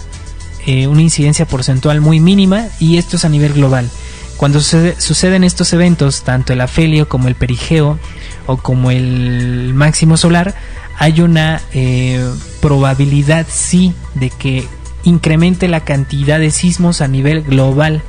eh, 0.66 0.88
una 0.88 1.04
incidencia 1.04 1.46
porcentual 1.46 2.02
muy 2.02 2.20
mínima 2.20 2.66
y 2.80 2.98
esto 2.98 3.18
es 3.18 3.26
a 3.26 3.30
nivel 3.30 3.54
global. 3.54 3.92
Cuando 4.38 4.60
suceden 4.60 5.44
estos 5.44 5.72
eventos, 5.74 6.24
tanto 6.24 6.52
el 6.52 6.62
afelio 6.62 7.08
como 7.08 7.28
el 7.28 7.36
perigeo 7.36 8.00
o 8.48 8.58
como 8.58 8.90
el 8.90 9.76
máximo 9.76 10.18
solar, 10.18 10.56
hay 10.98 11.22
una 11.22 11.62
eh, 11.74 12.28
probabilidad 12.60 13.46
sí 13.48 13.94
de 14.16 14.32
que 14.32 14.68
incremente 15.04 15.68
la 15.68 15.82
cantidad 15.82 16.40
de 16.40 16.50
sismos 16.50 17.02
a 17.02 17.08
nivel 17.08 17.44
global 17.44 18.02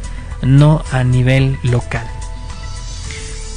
no 0.42 0.84
a 0.92 1.04
nivel 1.04 1.58
local. 1.62 2.06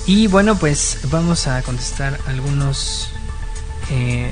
Y 0.05 0.27
bueno, 0.27 0.55
pues 0.57 0.99
vamos 1.09 1.47
a 1.47 1.61
contestar 1.61 2.19
algunos 2.27 3.11
eh, 3.89 4.31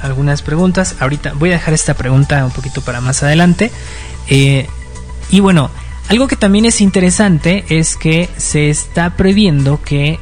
algunas 0.00 0.42
preguntas. 0.42 0.96
Ahorita 1.00 1.32
voy 1.34 1.50
a 1.50 1.54
dejar 1.54 1.74
esta 1.74 1.94
pregunta 1.94 2.44
un 2.44 2.50
poquito 2.50 2.80
para 2.82 3.00
más 3.00 3.22
adelante. 3.22 3.70
Eh, 4.28 4.68
y 5.30 5.40
bueno, 5.40 5.70
algo 6.08 6.28
que 6.28 6.36
también 6.36 6.64
es 6.64 6.80
interesante 6.80 7.64
es 7.68 7.96
que 7.96 8.28
se 8.36 8.70
está 8.70 9.16
previendo 9.16 9.80
que 9.82 10.20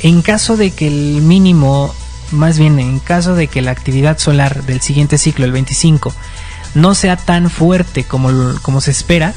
en 0.00 0.22
caso 0.22 0.56
de 0.56 0.70
que 0.70 0.86
el 0.86 1.22
mínimo, 1.22 1.92
más 2.30 2.58
bien 2.58 2.78
en 2.78 3.00
caso 3.00 3.34
de 3.34 3.48
que 3.48 3.62
la 3.62 3.72
actividad 3.72 4.18
solar 4.18 4.62
del 4.64 4.80
siguiente 4.80 5.18
ciclo, 5.18 5.44
el 5.44 5.52
25, 5.52 6.14
no 6.74 6.94
sea 6.94 7.16
tan 7.16 7.50
fuerte 7.50 8.04
como, 8.04 8.30
como 8.62 8.80
se 8.80 8.92
espera, 8.92 9.34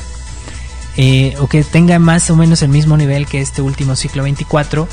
eh, 0.97 1.35
o 1.39 1.47
que 1.47 1.63
tenga 1.63 1.99
más 1.99 2.29
o 2.29 2.35
menos 2.35 2.61
el 2.61 2.69
mismo 2.69 2.97
nivel 2.97 3.25
que 3.25 3.41
este 3.41 3.61
último 3.61 3.95
ciclo 3.95 4.23
24, 4.23 4.87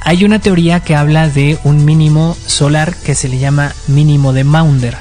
hay 0.00 0.24
una 0.24 0.38
teoría 0.38 0.80
que 0.80 0.94
habla 0.94 1.28
de 1.28 1.58
un 1.64 1.84
mínimo 1.84 2.36
solar 2.46 2.94
que 2.94 3.14
se 3.14 3.28
le 3.28 3.38
llama 3.38 3.74
mínimo 3.88 4.32
de 4.32 4.44
Maunder. 4.44 4.96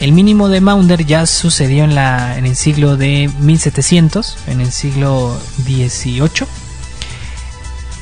El 0.00 0.12
mínimo 0.12 0.48
de 0.48 0.60
Maunder 0.60 1.06
ya 1.06 1.24
sucedió 1.24 1.82
en, 1.84 1.94
la, 1.94 2.36
en 2.36 2.44
el 2.44 2.56
siglo 2.56 2.96
de 2.96 3.30
1700, 3.40 4.36
en 4.48 4.60
el 4.60 4.70
siglo 4.70 5.40
18 5.64 6.46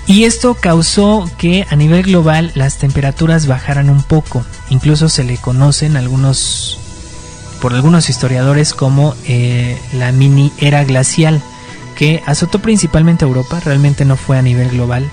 Y 0.08 0.24
esto 0.24 0.54
causó 0.54 1.30
que 1.38 1.64
a 1.70 1.76
nivel 1.76 2.02
global 2.02 2.50
las 2.54 2.78
temperaturas 2.78 3.46
bajaran 3.46 3.88
un 3.88 4.02
poco. 4.02 4.44
Incluso 4.68 5.08
se 5.08 5.22
le 5.22 5.36
conocen 5.36 5.96
algunos, 5.96 6.78
por 7.60 7.72
algunos 7.72 8.10
historiadores 8.10 8.74
como 8.74 9.14
eh, 9.26 9.78
la 9.92 10.10
mini 10.10 10.52
era 10.58 10.82
glacial 10.82 11.40
que 12.02 12.20
azotó 12.26 12.58
principalmente 12.58 13.24
a 13.24 13.28
Europa, 13.28 13.60
realmente 13.60 14.04
no 14.04 14.16
fue 14.16 14.36
a 14.36 14.42
nivel 14.42 14.70
global. 14.70 15.08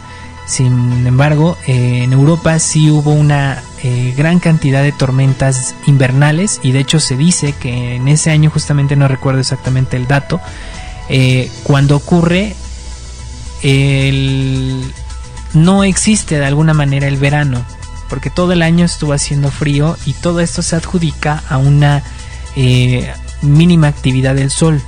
Sin 0.47 1.05
embargo, 1.05 1.55
eh, 1.67 2.01
en 2.01 2.13
Europa 2.13 2.57
sí 2.57 2.89
hubo 2.89 3.11
una 3.11 3.61
eh, 3.83 4.15
gran 4.17 4.39
cantidad 4.39 4.81
de 4.81 4.91
tormentas 4.91 5.75
invernales 5.85 6.59
y 6.63 6.71
de 6.71 6.79
hecho 6.79 6.99
se 6.99 7.15
dice 7.15 7.53
que 7.53 7.97
en 7.97 8.07
ese 8.07 8.31
año, 8.31 8.49
justamente 8.49 8.95
no 8.95 9.07
recuerdo 9.07 9.39
exactamente 9.39 9.97
el 9.97 10.07
dato, 10.07 10.41
eh, 11.09 11.51
cuando 11.61 11.95
ocurre 11.95 12.55
no 15.53 15.83
existe 15.83 16.39
de 16.39 16.45
alguna 16.47 16.73
manera 16.73 17.07
el 17.07 17.17
verano, 17.17 17.63
porque 18.09 18.31
todo 18.31 18.53
el 18.53 18.63
año 18.63 18.83
estuvo 18.83 19.13
haciendo 19.13 19.51
frío 19.51 19.95
y 20.07 20.13
todo 20.13 20.39
esto 20.39 20.63
se 20.63 20.75
adjudica 20.75 21.43
a 21.49 21.59
una 21.59 22.01
mínima 23.43 23.89
actividad 23.89 24.33
del 24.33 24.49
sol 24.49 24.81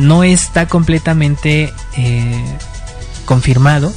no 0.00 0.24
está 0.24 0.66
completamente 0.66 1.72
eh, 1.96 2.44
confirmado, 3.26 3.92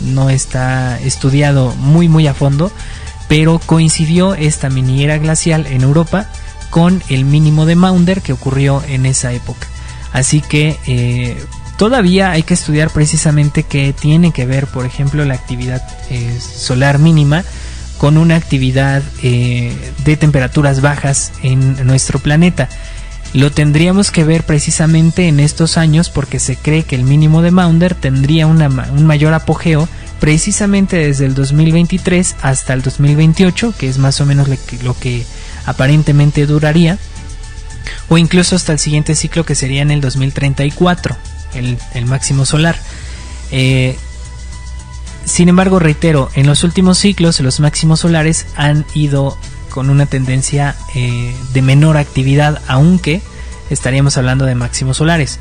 no 0.00 0.30
está 0.30 1.00
estudiado 1.00 1.74
muy 1.76 2.08
muy 2.08 2.26
a 2.26 2.34
fondo, 2.34 2.70
pero 3.28 3.58
coincidió 3.58 4.34
esta 4.34 4.68
mini 4.68 5.02
era 5.02 5.18
glacial 5.18 5.66
en 5.66 5.82
Europa 5.82 6.28
con 6.70 7.02
el 7.08 7.24
mínimo 7.24 7.64
de 7.64 7.74
Maunder 7.74 8.20
que 8.20 8.32
ocurrió 8.32 8.82
en 8.86 9.06
esa 9.06 9.32
época. 9.32 9.66
Así 10.12 10.40
que 10.40 10.78
eh, 10.86 11.42
todavía 11.78 12.30
hay 12.30 12.42
que 12.42 12.54
estudiar 12.54 12.90
precisamente 12.90 13.62
qué 13.62 13.92
tiene 13.92 14.32
que 14.32 14.46
ver, 14.46 14.66
por 14.66 14.84
ejemplo, 14.84 15.24
la 15.24 15.34
actividad 15.34 15.82
eh, 16.10 16.38
solar 16.40 16.98
mínima 16.98 17.44
con 17.98 18.18
una 18.18 18.36
actividad 18.36 19.02
de 19.22 20.16
temperaturas 20.20 20.82
bajas 20.82 21.32
en 21.42 21.86
nuestro 21.86 22.18
planeta. 22.18 22.68
Lo 23.32 23.52
tendríamos 23.52 24.10
que 24.10 24.24
ver 24.24 24.44
precisamente 24.44 25.28
en 25.28 25.40
estos 25.40 25.76
años 25.76 26.10
porque 26.10 26.38
se 26.38 26.56
cree 26.56 26.84
que 26.84 26.96
el 26.96 27.02
mínimo 27.02 27.42
de 27.42 27.50
Maunder 27.50 27.94
tendría 27.94 28.46
un 28.46 29.06
mayor 29.06 29.34
apogeo 29.34 29.88
precisamente 30.20 30.96
desde 30.96 31.26
el 31.26 31.34
2023 31.34 32.36
hasta 32.42 32.72
el 32.72 32.82
2028, 32.82 33.74
que 33.78 33.88
es 33.88 33.98
más 33.98 34.20
o 34.20 34.26
menos 34.26 34.48
lo 34.82 34.98
que, 34.98 35.24
aparentemente 35.66 36.46
duraría, 36.46 36.98
o 38.08 38.18
incluso 38.18 38.56
hasta 38.56 38.72
el 38.72 38.78
siguiente 38.78 39.14
ciclo 39.14 39.44
que 39.44 39.54
sería 39.54 39.82
en 39.82 39.90
el 39.90 40.00
2034, 40.00 41.16
el, 41.54 42.06
máximo 42.06 42.46
solar. 42.46 42.76
Eh, 43.50 43.96
sin 45.24 45.48
embargo, 45.48 45.78
reitero, 45.78 46.30
en 46.34 46.46
los 46.46 46.62
últimos 46.62 46.98
ciclos 46.98 47.40
los 47.40 47.60
máximos 47.60 48.00
solares 48.00 48.46
han 48.56 48.86
ido 48.94 49.36
con 49.76 49.90
una 49.90 50.06
tendencia 50.06 50.74
eh, 50.94 51.36
de 51.52 51.60
menor 51.60 51.98
actividad, 51.98 52.62
aunque 52.66 53.20
estaríamos 53.68 54.16
hablando 54.16 54.46
de 54.46 54.54
máximos 54.54 54.96
solares. 54.96 55.38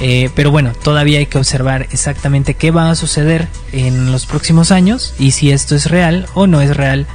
Eh, 0.00 0.30
pero 0.34 0.50
bueno, 0.50 0.72
todavía 0.72 1.20
hay 1.20 1.26
que 1.26 1.38
observar 1.38 1.86
exactamente 1.92 2.54
qué 2.54 2.72
va 2.72 2.90
a 2.90 2.96
suceder 2.96 3.46
en 3.70 4.10
los 4.10 4.26
próximos 4.26 4.72
años 4.72 5.14
y 5.20 5.30
si 5.30 5.52
esto 5.52 5.76
es 5.76 5.88
real 5.88 6.26
o 6.34 6.48
no 6.48 6.60
es 6.60 6.76
real, 6.76 7.06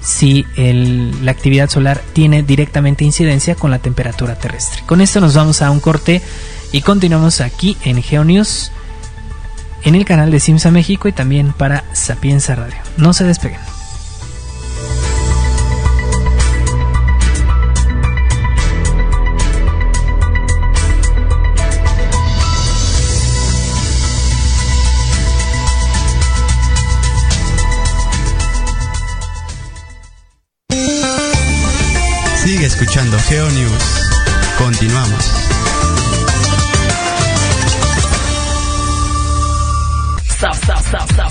si 0.00 0.44
la 0.56 1.30
actividad 1.30 1.70
solar 1.70 2.02
tiene 2.14 2.42
directamente 2.42 3.04
incidencia 3.04 3.54
con 3.54 3.70
la 3.70 3.78
temperatura 3.78 4.34
terrestre. 4.34 4.82
Con 4.86 5.00
esto 5.00 5.20
nos 5.20 5.36
vamos 5.36 5.62
a 5.62 5.70
un 5.70 5.78
corte 5.78 6.20
y 6.72 6.80
continuamos 6.80 7.40
aquí 7.40 7.76
en 7.84 8.02
GeoNews, 8.02 8.72
en 9.84 9.94
el 9.94 10.04
canal 10.04 10.32
de 10.32 10.40
Simsa 10.40 10.72
México 10.72 11.06
y 11.06 11.12
también 11.12 11.52
para 11.52 11.84
Sapienza 11.92 12.56
Radio. 12.56 12.78
No 12.96 13.12
se 13.12 13.22
despeguen. 13.22 13.77
Escuchando 32.80 33.18
GeoNews. 33.28 33.84
Continuamos. 34.56 35.24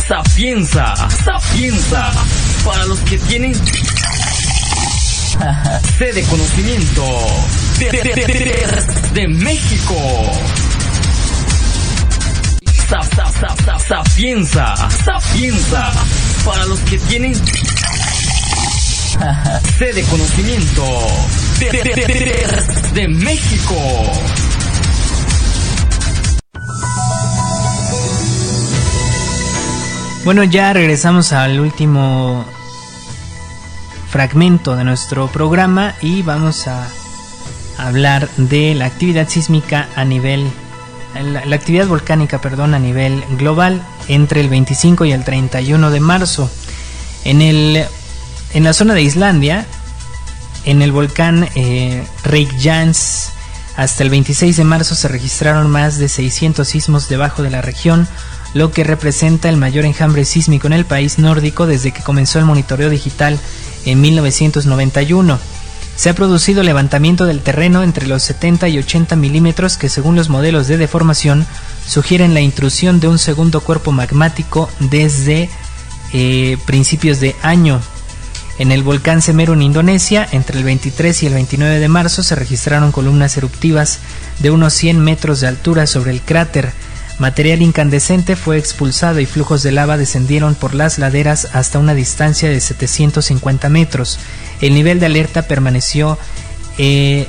Sapienza, 0.08 0.94
sapienza, 1.24 2.12
para 2.66 2.84
los 2.86 3.00
que 3.00 3.18
tienen 3.18 3.56
sede 5.98 6.14
de 6.14 6.24
conocimiento 6.24 7.06
de, 9.14 9.28
México. 9.30 9.96
Sapienza, 13.88 14.76
sapienza, 15.06 15.92
para 16.46 16.66
los 16.66 16.80
que 16.82 17.00
tienen 17.00 17.34
C 19.78 19.94
de 19.94 20.04
conocimiento 20.04 20.84
de, 21.60 23.08
México. 23.08 23.76
Bueno, 30.24 30.44
ya 30.44 30.74
regresamos 30.74 31.34
al 31.34 31.60
último 31.60 32.46
fragmento 34.10 34.76
de 34.76 34.84
nuestro 34.84 35.28
programa 35.28 35.96
y 36.02 36.22
vamos 36.22 36.68
a 36.68 36.88
hablar 37.78 38.30
de 38.38 38.76
la 38.76 38.86
actividad 38.86 39.28
sísmica 39.28 39.90
a 39.96 40.06
nivel 40.06 40.48
la, 41.16 41.46
la, 41.46 41.56
actividad 41.56 41.88
volcánica, 41.88 42.40
perdón, 42.40 42.76
a 42.76 42.80
nivel 42.80 43.24
global 43.38 43.82
entre 44.08 44.42
el 44.42 44.50
25 44.50 45.06
y 45.06 45.12
el 45.12 45.24
31 45.24 45.90
de 45.90 46.00
marzo. 46.00 46.52
En 47.24 47.42
el 47.42 47.84
en 48.54 48.64
la 48.64 48.74
zona 48.74 48.94
de 48.94 49.02
Islandia, 49.02 49.66
en 50.68 50.82
el 50.82 50.92
volcán 50.92 51.48
eh, 51.56 52.06
Reykjanes, 52.26 53.32
hasta 53.78 54.04
el 54.04 54.10
26 54.10 54.58
de 54.58 54.64
marzo 54.66 54.96
se 54.96 55.08
registraron 55.08 55.72
más 55.72 55.98
de 55.98 56.10
600 56.10 56.68
sismos 56.68 57.08
debajo 57.08 57.42
de 57.42 57.50
la 57.50 57.62
región, 57.62 58.06
lo 58.54 58.72
que 58.74 58.84
representa 58.84 59.48
el 59.48 59.56
mayor 59.56 59.86
enjambre 59.86 60.26
sísmico 60.26 60.68
en 60.68 60.74
el 60.74 60.84
país 60.84 61.20
nórdico 61.20 61.68
desde 61.68 61.92
que 61.92 62.04
comenzó 62.04 62.38
el 62.38 62.46
monitoreo 62.46 62.90
digital 62.90 63.40
en 63.86 64.02
1991. 64.02 65.40
Se 65.96 66.10
ha 66.10 66.16
producido 66.16 66.64
levantamiento 66.64 67.26
del 67.26 67.40
terreno 67.40 67.82
entre 67.82 68.06
los 68.06 68.22
70 68.24 68.68
y 68.68 68.78
80 68.78 69.16
milímetros 69.16 69.78
que 69.78 69.88
según 69.88 70.18
los 70.18 70.28
modelos 70.28 70.68
de 70.68 70.78
deformación 70.78 71.48
sugieren 71.88 72.34
la 72.34 72.42
intrusión 72.42 73.00
de 73.00 73.08
un 73.08 73.20
segundo 73.20 73.62
cuerpo 73.62 73.94
magmático 73.94 74.70
desde 74.82 75.50
eh, 76.12 76.58
principios 76.66 77.22
de 77.22 77.38
año. 77.42 77.80
En 78.60 78.72
el 78.72 78.82
volcán 78.82 79.22
Semeru 79.22 79.54
en 79.54 79.62
Indonesia, 79.62 80.28
entre 80.32 80.58
el 80.58 80.64
23 80.64 81.22
y 81.22 81.28
el 81.28 81.34
29 81.36 81.80
de 81.80 81.88
marzo 81.88 82.24
se 82.24 82.34
registraron 82.34 82.92
columnas 82.92 83.38
eruptivas 83.38 84.00
de 84.40 84.50
unos 84.50 84.74
100 84.74 85.00
metros 85.00 85.42
de 85.42 85.48
altura 85.48 85.86
sobre 85.86 86.10
el 86.10 86.22
cráter. 86.22 86.72
Material 87.20 87.62
incandescente 87.62 88.36
fue 88.36 88.58
expulsado 88.58 89.20
y 89.20 89.28
flujos 89.28 89.62
de 89.62 89.72
lava 89.72 89.98
descendieron 89.98 90.56
por 90.56 90.74
las 90.74 90.98
laderas 90.98 91.50
hasta 91.54 91.78
una 91.78 91.94
distancia 91.94 92.50
de 92.50 92.60
750 92.60 93.70
metros. 93.70 94.20
El 94.60 94.74
nivel 94.74 95.00
de 95.00 95.06
alerta 95.06 95.44
permaneció 95.44 96.18
eh, 96.80 97.28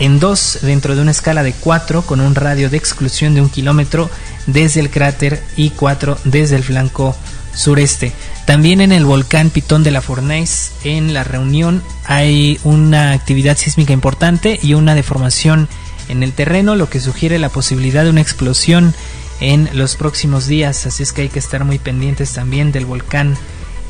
en 0.00 0.18
2 0.18 0.58
dentro 0.62 0.96
de 0.96 1.02
una 1.02 1.12
escala 1.12 1.44
de 1.44 1.52
4 1.52 2.02
con 2.02 2.20
un 2.20 2.34
radio 2.34 2.68
de 2.68 2.76
exclusión 2.76 3.34
de 3.34 3.42
un 3.42 3.48
kilómetro 3.48 4.10
desde 4.46 4.80
el 4.80 4.90
cráter 4.90 5.40
y 5.56 5.70
4 5.70 6.18
desde 6.24 6.56
el 6.56 6.64
flanco 6.64 7.16
sureste. 7.54 8.12
También 8.46 8.80
en 8.80 8.92
el 8.92 9.04
volcán 9.04 9.50
Pitón 9.50 9.82
de 9.82 9.90
la 9.90 10.02
Fornés, 10.02 10.72
en 10.84 11.14
la 11.14 11.24
reunión, 11.24 11.82
hay 12.04 12.58
una 12.64 13.12
actividad 13.12 13.56
sísmica 13.56 13.92
importante 13.92 14.58
y 14.62 14.74
una 14.74 14.94
deformación 14.94 15.68
en 16.08 16.22
el 16.22 16.32
terreno, 16.32 16.76
lo 16.76 16.90
que 16.90 17.00
sugiere 17.00 17.38
la 17.38 17.48
posibilidad 17.48 18.04
de 18.04 18.10
una 18.10 18.20
explosión 18.20 18.94
en 19.40 19.70
los 19.72 19.96
próximos 19.96 20.46
días. 20.46 20.86
Así 20.86 21.02
es 21.02 21.12
que 21.12 21.22
hay 21.22 21.28
que 21.28 21.38
estar 21.38 21.64
muy 21.64 21.78
pendientes 21.78 22.32
también 22.32 22.72
del 22.72 22.86
volcán 22.86 23.36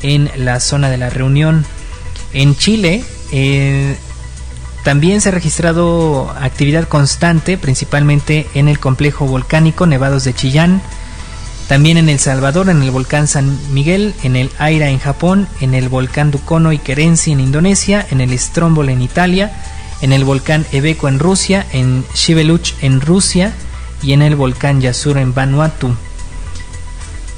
en 0.01 0.29
la 0.37 0.59
zona 0.59 0.89
de 0.89 0.97
la 0.97 1.09
reunión. 1.09 1.65
En 2.33 2.55
Chile 2.55 3.03
eh, 3.31 3.95
también 4.83 5.19
se 5.19 5.29
ha 5.29 5.31
registrado 5.31 6.33
actividad 6.39 6.87
constante, 6.87 7.57
principalmente 7.57 8.47
en 8.53 8.67
el 8.67 8.79
complejo 8.79 9.25
volcánico 9.25 9.85
Nevados 9.85 10.23
de 10.23 10.33
Chillán 10.33 10.81
también 11.67 11.97
en 11.97 12.09
El 12.09 12.19
Salvador, 12.19 12.69
en 12.69 12.83
el 12.83 12.91
volcán 12.91 13.27
San 13.27 13.57
Miguel, 13.73 14.13
en 14.23 14.35
el 14.35 14.51
Aira 14.59 14.89
en 14.89 14.99
Japón, 14.99 15.47
en 15.61 15.73
el 15.73 15.89
volcán 15.89 16.29
Dukono 16.29 16.71
y 16.71 16.77
Kerensi 16.77 17.31
en 17.31 17.39
Indonesia, 17.39 18.05
en 18.11 18.21
el 18.21 18.37
Strombol 18.37 18.89
en 18.89 19.01
Italia, 19.01 19.51
en 20.01 20.13
el 20.13 20.23
volcán 20.23 20.65
Ebeco 20.71 21.07
en 21.07 21.19
Rusia, 21.19 21.65
en 21.71 22.05
Shiveluch 22.13 22.73
en 22.81 23.01
Rusia 23.01 23.53
y 24.03 24.13
en 24.13 24.21
el 24.21 24.35
volcán 24.35 24.81
Yasur 24.81 25.17
en 25.17 25.33
Vanuatu. 25.33 25.95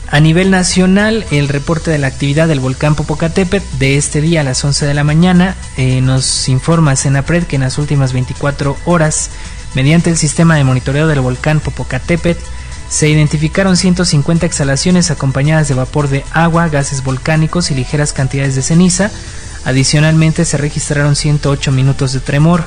A 0.09 0.19
nivel 0.21 0.51
nacional, 0.51 1.25
el 1.31 1.49
reporte 1.49 1.91
de 1.91 1.97
la 1.97 2.07
actividad 2.07 2.47
del 2.47 2.61
volcán 2.61 2.95
Popocatépetl 2.95 3.77
de 3.77 3.97
este 3.97 4.21
día 4.21 4.41
a 4.41 4.43
las 4.43 4.63
11 4.63 4.85
de 4.85 4.93
la 4.93 5.03
mañana 5.03 5.55
eh, 5.75 5.99
nos 5.99 6.47
informa 6.47 6.95
Senapred 6.95 7.43
que 7.43 7.57
en 7.57 7.63
las 7.63 7.77
últimas 7.77 8.13
24 8.13 8.77
horas, 8.85 9.29
mediante 9.75 10.09
el 10.09 10.17
sistema 10.17 10.55
de 10.55 10.63
monitoreo 10.63 11.07
del 11.07 11.19
volcán 11.19 11.59
Popocatépetl, 11.59 12.39
se 12.89 13.09
identificaron 13.09 13.75
150 13.75 14.45
exhalaciones 14.45 15.11
acompañadas 15.11 15.67
de 15.67 15.75
vapor 15.75 16.09
de 16.09 16.23
agua, 16.31 16.69
gases 16.69 17.03
volcánicos 17.03 17.69
y 17.71 17.75
ligeras 17.75 18.13
cantidades 18.13 18.55
de 18.55 18.61
ceniza. 18.61 19.11
Adicionalmente 19.65 20.45
se 20.45 20.57
registraron 20.57 21.15
108 21.15 21.71
minutos 21.71 22.13
de 22.13 22.21
tremor. 22.21 22.63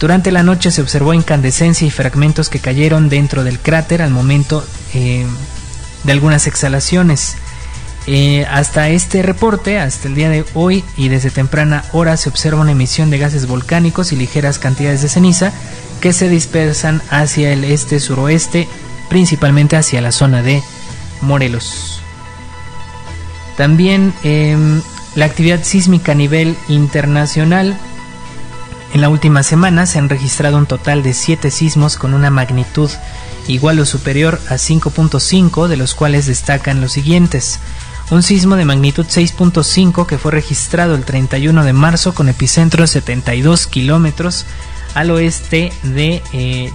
Durante 0.00 0.32
la 0.32 0.42
noche 0.42 0.72
se 0.72 0.82
observó 0.82 1.14
incandescencia 1.14 1.86
y 1.86 1.90
fragmentos 1.90 2.48
que 2.48 2.58
cayeron 2.58 3.08
dentro 3.08 3.44
del 3.44 3.60
cráter 3.60 4.02
al 4.02 4.10
momento 4.10 4.66
eh, 4.94 5.24
de 6.02 6.12
algunas 6.12 6.48
exhalaciones. 6.48 7.36
Eh, 8.08 8.44
hasta 8.50 8.88
este 8.88 9.22
reporte, 9.22 9.78
hasta 9.78 10.08
el 10.08 10.16
día 10.16 10.28
de 10.28 10.44
hoy 10.54 10.84
y 10.96 11.08
desde 11.08 11.30
temprana 11.30 11.84
hora 11.92 12.16
se 12.16 12.28
observa 12.28 12.60
una 12.60 12.72
emisión 12.72 13.10
de 13.10 13.18
gases 13.18 13.46
volcánicos 13.46 14.10
y 14.10 14.16
ligeras 14.16 14.58
cantidades 14.58 15.02
de 15.02 15.08
ceniza 15.08 15.52
que 16.00 16.12
se 16.12 16.28
dispersan 16.28 17.00
hacia 17.10 17.52
el 17.52 17.62
este-suroeste, 17.62 18.66
principalmente 19.12 19.76
hacia 19.76 20.00
la 20.00 20.10
zona 20.10 20.42
de 20.42 20.62
Morelos. 21.20 22.00
También 23.58 24.14
em, 24.22 24.80
la 25.14 25.26
actividad 25.26 25.62
sísmica 25.62 26.12
a 26.12 26.14
nivel 26.14 26.56
internacional. 26.68 27.76
En 28.94 29.02
la 29.02 29.10
última 29.10 29.42
semana 29.42 29.84
se 29.84 29.98
han 29.98 30.08
registrado 30.08 30.56
un 30.56 30.64
total 30.64 31.02
de 31.02 31.12
7 31.12 31.50
sismos 31.50 31.98
con 31.98 32.14
una 32.14 32.30
magnitud 32.30 32.90
igual 33.48 33.80
o 33.80 33.84
superior 33.84 34.40
a 34.48 34.54
5.5, 34.54 35.68
de 35.68 35.76
los 35.76 35.94
cuales 35.94 36.24
destacan 36.24 36.80
los 36.80 36.92
siguientes. 36.92 37.60
Un 38.10 38.22
sismo 38.22 38.56
de 38.56 38.64
magnitud 38.64 39.04
6.5 39.04 40.06
que 40.06 40.16
fue 40.16 40.32
registrado 40.32 40.94
el 40.94 41.04
31 41.04 41.64
de 41.64 41.72
marzo 41.74 42.14
con 42.14 42.30
epicentro 42.30 42.86
72 42.86 43.66
kilómetros 43.66 44.46
al 44.94 45.10
oeste 45.10 45.72
de 45.82 46.22
eh, 46.32 46.72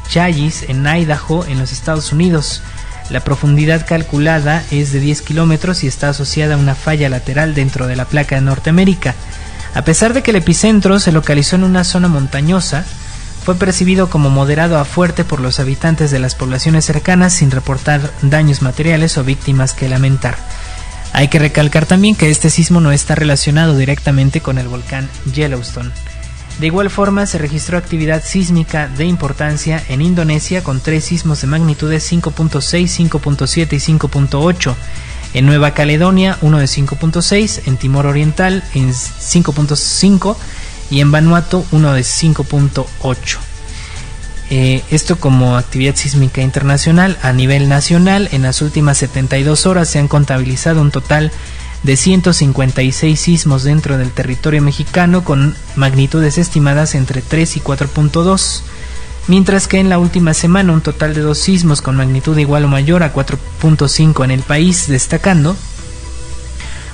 en 0.68 0.88
Idaho, 0.88 1.46
en 1.46 1.60
los 1.60 1.72
Estados 1.72 2.12
Unidos. 2.12 2.62
La 3.10 3.22
profundidad 3.22 3.86
calculada 3.86 4.64
es 4.72 4.92
de 4.92 5.00
10 5.00 5.22
kilómetros 5.22 5.84
y 5.84 5.88
está 5.88 6.10
asociada 6.10 6.56
a 6.56 6.58
una 6.58 6.76
falla 6.76 7.10
lateral 7.10 7.54
dentro 7.54 7.88
de 7.88 7.96
la 7.96 8.06
placa 8.06 8.36
de 8.36 8.42
Norteamérica. 8.42 9.16
A 9.74 9.84
pesar 9.84 10.14
de 10.14 10.24
que 10.24 10.32
el 10.32 10.38
epicentro 10.38 11.00
se 11.00 11.12
localizó 11.12 11.56
en 11.56 11.64
una 11.64 11.84
zona 11.84 12.08
montañosa, 12.08 12.84
fue 13.46 13.56
percibido 13.56 14.10
como 14.10 14.30
moderado 14.30 14.78
a 14.78 14.84
fuerte 14.84 15.24
por 15.24 15.40
los 15.40 15.62
habitantes 15.62 16.12
de 16.12 16.20
las 16.20 16.36
poblaciones 16.36 16.84
cercanas 16.84 17.34
sin 17.34 17.50
reportar 17.50 18.02
daños 18.22 18.62
materiales 18.62 19.18
o 19.18 19.24
víctimas 19.24 19.72
que 19.72 19.88
lamentar. 19.88 20.36
Hay 21.14 21.30
que 21.30 21.40
recalcar 21.40 21.86
también 21.86 22.16
que 22.16 22.30
este 22.30 22.50
sismo 22.50 22.82
no 22.82 22.92
está 22.92 23.16
relacionado 23.16 23.78
directamente 23.78 24.42
con 24.42 24.58
el 24.58 24.68
volcán 24.68 25.10
Yellowstone. 25.34 25.92
De 26.60 26.66
igual 26.66 26.90
forma, 26.90 27.28
se 27.28 27.38
registró 27.38 27.78
actividad 27.78 28.24
sísmica 28.24 28.88
de 28.88 29.06
importancia 29.06 29.84
en 29.90 30.02
Indonesia 30.02 30.64
con 30.64 30.80
tres 30.80 31.06
sismos 31.06 31.42
de 31.42 31.48
magnitudes 31.48 32.12
5.6, 32.12 33.10
5.7 33.10 33.74
y 33.74 33.98
5.8. 33.98 34.76
En 35.36 35.46
Nueva 35.46 35.72
Caledonia, 35.76 36.38
uno 36.42 36.58
de 36.58 36.66
5.6, 36.66 37.68
en 37.68 37.78
Timor 37.78 38.08
Oriental, 38.08 38.64
en 38.74 38.90
5.5 38.90 40.36
y 40.90 41.02
en 41.02 41.12
Vanuatu, 41.12 41.64
uno 41.72 41.94
de 41.94 42.02
5.8. 42.02 43.38
Eh, 44.50 44.82
esto 44.90 45.20
como 45.20 45.58
actividad 45.58 45.96
sísmica 45.96 46.42
internacional 46.42 47.18
a 47.22 47.34
nivel 47.34 47.70
nacional, 47.70 48.30
en 48.32 48.44
las 48.44 48.62
últimas 48.62 48.98
72 48.98 49.66
horas 49.66 49.90
se 49.90 50.00
han 50.00 50.08
contabilizado 50.08 50.82
un 50.82 50.90
total 50.90 51.32
de 51.32 51.57
156 51.96 53.20
sismos 53.20 53.64
dentro 53.64 53.98
del 53.98 54.12
territorio 54.12 54.62
mexicano 54.62 55.24
con 55.24 55.56
magnitudes 55.76 56.38
estimadas 56.38 56.96
entre 56.96 57.22
3 57.22 57.58
y 57.58 57.60
4.2, 57.62 58.62
mientras 59.28 59.68
que 59.68 59.80
en 59.80 59.90
la 59.90 60.00
última 60.00 60.34
semana 60.34 60.74
un 60.74 60.82
total 60.82 61.14
de 61.14 61.22
dos 61.22 61.38
sismos 61.38 61.82
con 61.82 61.96
magnitud 61.96 62.38
igual 62.38 62.66
o 62.66 62.68
mayor 62.68 63.04
a 63.04 63.14
4.5 63.14 64.26
en 64.26 64.32
el 64.32 64.42
país, 64.42 64.88
destacando 64.88 65.56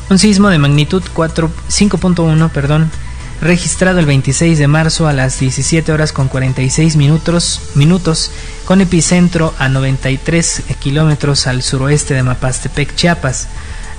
un 0.09 0.19
sismo 0.19 0.49
de 0.49 0.59
magnitud 0.59 1.01
5.1, 1.01 2.49
perdón, 2.51 2.91
registrado 3.41 3.99
el 3.99 4.05
26 4.05 4.57
de 4.57 4.67
marzo 4.67 5.07
a 5.07 5.13
las 5.13 5.39
17 5.39 5.91
horas 5.91 6.11
con 6.11 6.27
46 6.27 6.95
minutos, 6.97 7.61
minutos 7.75 8.31
con 8.65 8.81
epicentro 8.81 9.53
a 9.57 9.69
93 9.69 10.63
kilómetros 10.79 11.47
al 11.47 11.63
suroeste 11.63 12.13
de 12.13 12.23
Mapastepec, 12.23 12.95
Chiapas. 12.95 13.47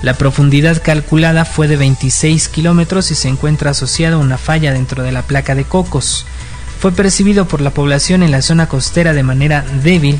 La 0.01 0.13
profundidad 0.13 0.81
calculada 0.83 1.45
fue 1.45 1.67
de 1.67 1.77
26 1.77 2.49
kilómetros 2.49 3.11
y 3.11 3.15
se 3.15 3.27
encuentra 3.27 3.71
asociada 3.71 4.15
a 4.15 4.19
una 4.19 4.37
falla 4.37 4.73
dentro 4.73 5.03
de 5.03 5.11
la 5.11 5.23
placa 5.23 5.55
de 5.55 5.63
Cocos. 5.63 6.25
Fue 6.79 6.91
percibido 6.91 7.47
por 7.47 7.61
la 7.61 7.71
población 7.71 8.21
en 8.21 8.31
la 8.31 8.41
zona 8.41 8.67
costera 8.67 9.13
de 9.13 9.23
manera 9.23 9.65
débil 9.83 10.19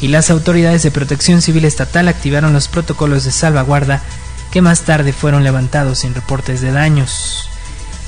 y 0.00 0.08
las 0.08 0.30
autoridades 0.30 0.82
de 0.82 0.90
protección 0.90 1.42
civil 1.42 1.64
estatal 1.64 2.08
activaron 2.08 2.52
los 2.52 2.68
protocolos 2.68 3.24
de 3.24 3.30
salvaguarda 3.30 4.02
que 4.50 4.62
más 4.62 4.82
tarde 4.82 5.12
fueron 5.12 5.44
levantados 5.44 6.00
sin 6.00 6.14
reportes 6.14 6.60
de 6.60 6.72
daños. 6.72 7.48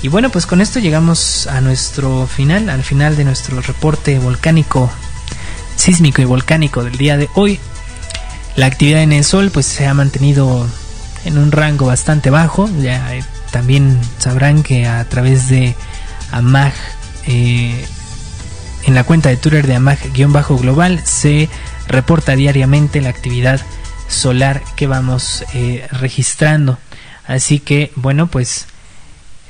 Y 0.02 0.08
bueno, 0.08 0.30
pues 0.30 0.46
con 0.46 0.60
esto 0.60 0.80
llegamos 0.80 1.46
a 1.46 1.60
nuestro 1.60 2.26
final, 2.26 2.70
al 2.70 2.82
final 2.82 3.16
de 3.16 3.24
nuestro 3.24 3.60
reporte 3.60 4.18
volcánico, 4.18 4.90
sísmico 5.76 6.20
y 6.22 6.24
volcánico 6.24 6.82
del 6.82 6.96
día 6.96 7.16
de 7.16 7.28
hoy. 7.34 7.60
La 8.56 8.66
actividad 8.66 9.02
en 9.02 9.12
el 9.12 9.24
Sol 9.24 9.50
pues 9.52 9.66
se 9.66 9.86
ha 9.86 9.94
mantenido 9.94 10.66
en 11.24 11.38
un 11.38 11.52
rango 11.52 11.86
bastante 11.86 12.30
bajo. 12.30 12.68
Ya 12.80 13.14
eh, 13.14 13.24
también 13.50 13.98
sabrán 14.18 14.62
que 14.62 14.86
a 14.86 15.04
través 15.04 15.48
de 15.48 15.74
AMAG, 16.30 16.72
eh, 17.26 17.84
en 18.84 18.94
la 18.94 19.04
cuenta 19.04 19.28
de 19.28 19.36
Twitter 19.36 19.66
de 19.66 19.76
AMAG-global, 19.76 21.04
se 21.04 21.48
reporta 21.88 22.34
diariamente 22.34 23.00
la 23.00 23.10
actividad 23.10 23.60
solar 24.08 24.62
que 24.76 24.86
vamos 24.86 25.44
eh, 25.54 25.86
registrando. 25.92 26.78
Así 27.26 27.60
que, 27.60 27.92
bueno, 27.94 28.26
pues 28.26 28.66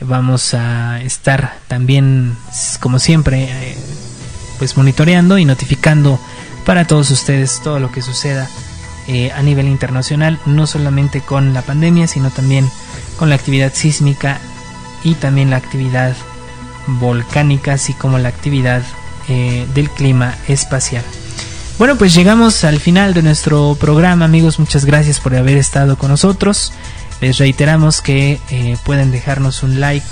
vamos 0.01 0.55
a 0.55 1.01
estar 1.01 1.57
también, 1.69 2.37
como 2.81 2.99
siempre, 2.99 3.77
pues 4.59 4.77
monitoreando 4.77 5.39
y 5.39 5.45
notificando 5.45 6.21
para 6.67 6.87
todos 6.87 7.11
ustedes 7.11 7.61
todo 7.63 7.81
lo 7.81 7.91
que 7.91 8.03
suceda 8.03 8.49
eh, 9.09 9.33
a 9.33 9.43
nivel 9.43 9.67
internacional, 9.69 10.39
no 10.47 10.67
solamente 10.67 11.21
con 11.21 11.55
la 11.55 11.63
pandemia, 11.63 12.07
sino 12.07 12.31
también 12.31 12.69
con 13.19 13.29
la 13.29 13.35
actividad 13.35 13.73
sísmica 13.75 14.41
y 15.03 15.15
también 15.15 15.51
la 15.51 15.57
actividad 15.57 16.15
volcánica, 16.87 17.75
así 17.75 17.95
como 17.95 18.19
la 18.19 18.29
actividad 18.29 18.83
eh, 19.29 19.67
del 19.75 19.91
clima 19.91 20.37
espacial. 20.49 21.05
Bueno, 21.79 21.97
pues 21.97 22.15
llegamos 22.15 22.65
al 22.65 22.79
final 22.79 23.15
de 23.15 23.23
nuestro 23.23 23.77
programa, 23.81 24.25
amigos. 24.25 24.59
Muchas 24.59 24.85
gracias 24.85 25.19
por 25.19 25.35
haber 25.35 25.57
estado 25.57 25.97
con 25.97 26.11
nosotros. 26.11 26.73
Les 27.21 27.39
reiteramos 27.39 28.03
que 28.03 28.41
eh, 28.51 28.77
pueden 28.85 29.11
dejarnos 29.11 29.63
un 29.63 29.81
like 29.81 30.07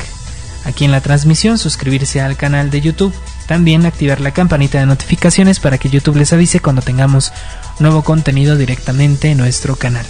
aquí 0.64 0.84
en 0.84 0.90
la 0.90 1.00
transmisión, 1.00 1.58
suscribirse 1.58 2.20
al 2.20 2.36
canal 2.36 2.70
de 2.70 2.80
YouTube, 2.80 3.14
también 3.50 3.84
activar 3.84 4.20
la 4.20 4.30
campanita 4.30 4.78
de 4.78 4.86
notificaciones 4.86 5.58
para 5.58 5.76
que 5.76 5.88
YouTube 5.88 6.14
les 6.14 6.32
avise 6.32 6.60
cuando 6.60 6.82
tengamos 6.82 7.32
nuevo 7.80 8.04
contenido 8.04 8.56
directamente 8.56 9.32
en 9.32 9.38
nuestro 9.38 9.74
canal. 9.74 10.06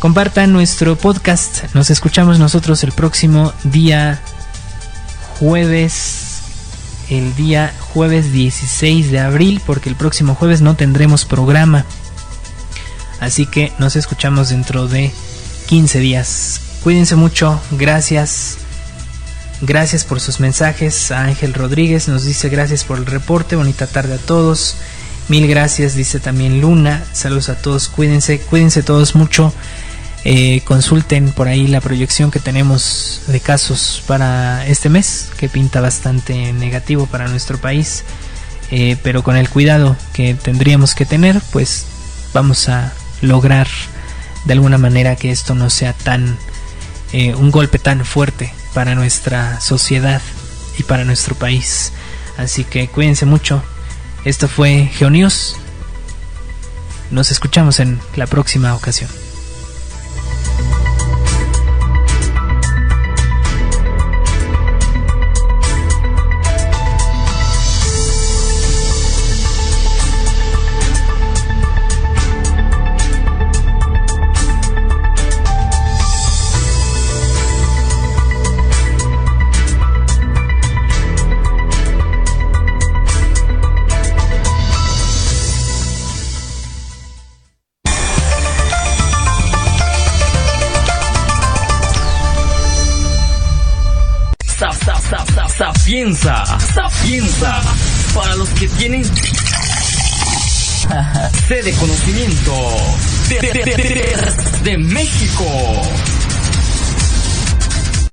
Compartan 0.00 0.52
nuestro 0.52 0.98
podcast. 0.98 1.72
Nos 1.74 1.90
escuchamos 1.90 2.40
nosotros 2.40 2.82
el 2.82 2.90
próximo 2.90 3.52
día 3.62 4.20
jueves, 5.38 6.40
el 7.08 7.36
día 7.36 7.72
jueves 7.78 8.32
16 8.32 9.12
de 9.12 9.20
abril, 9.20 9.62
porque 9.64 9.88
el 9.88 9.94
próximo 9.94 10.34
jueves 10.34 10.60
no 10.60 10.74
tendremos 10.74 11.24
programa. 11.24 11.84
Así 13.20 13.46
que 13.46 13.72
nos 13.78 13.94
escuchamos 13.94 14.48
dentro 14.48 14.88
de 14.88 15.12
15 15.68 16.00
días. 16.00 16.60
Cuídense 16.82 17.14
mucho, 17.14 17.60
gracias. 17.70 18.58
Gracias 19.62 20.04
por 20.04 20.20
sus 20.20 20.40
mensajes. 20.40 21.10
A 21.10 21.24
Ángel 21.24 21.52
Rodríguez 21.52 22.08
nos 22.08 22.24
dice 22.24 22.48
gracias 22.48 22.84
por 22.84 22.96
el 22.96 23.04
reporte. 23.04 23.56
Bonita 23.56 23.86
tarde 23.86 24.14
a 24.14 24.18
todos. 24.18 24.76
Mil 25.28 25.46
gracias, 25.46 25.94
dice 25.94 26.18
también 26.18 26.62
Luna. 26.62 27.04
Saludos 27.12 27.50
a 27.50 27.60
todos, 27.60 27.88
cuídense, 27.88 28.40
cuídense 28.40 28.82
todos 28.82 29.14
mucho. 29.14 29.52
Eh, 30.24 30.62
consulten 30.64 31.30
por 31.32 31.46
ahí 31.46 31.66
la 31.66 31.82
proyección 31.82 32.30
que 32.30 32.40
tenemos 32.40 33.22
de 33.26 33.40
casos 33.40 34.02
para 34.06 34.66
este 34.66 34.88
mes, 34.88 35.30
que 35.36 35.48
pinta 35.48 35.80
bastante 35.80 36.52
negativo 36.54 37.06
para 37.06 37.28
nuestro 37.28 37.58
país. 37.58 38.04
Eh, 38.70 38.96
pero 39.02 39.22
con 39.22 39.36
el 39.36 39.50
cuidado 39.50 39.94
que 40.14 40.34
tendríamos 40.34 40.94
que 40.94 41.04
tener, 41.04 41.40
pues 41.52 41.84
vamos 42.32 42.68
a 42.70 42.94
lograr 43.20 43.68
de 44.46 44.54
alguna 44.54 44.78
manera 44.78 45.16
que 45.16 45.30
esto 45.30 45.54
no 45.54 45.68
sea 45.68 45.92
tan 45.92 46.38
eh, 47.12 47.34
un 47.34 47.50
golpe 47.50 47.78
tan 47.78 48.06
fuerte 48.06 48.54
para 48.74 48.94
nuestra 48.94 49.60
sociedad 49.60 50.20
y 50.78 50.82
para 50.82 51.04
nuestro 51.04 51.34
país. 51.34 51.92
Así 52.36 52.64
que 52.64 52.88
cuídense 52.88 53.26
mucho, 53.26 53.62
esto 54.24 54.48
fue 54.48 54.90
GeoNews. 54.94 55.56
Nos 57.10 57.30
escuchamos 57.30 57.80
en 57.80 58.00
la 58.16 58.26
próxima 58.26 58.74
ocasión. 58.74 59.19
México. 104.90 105.69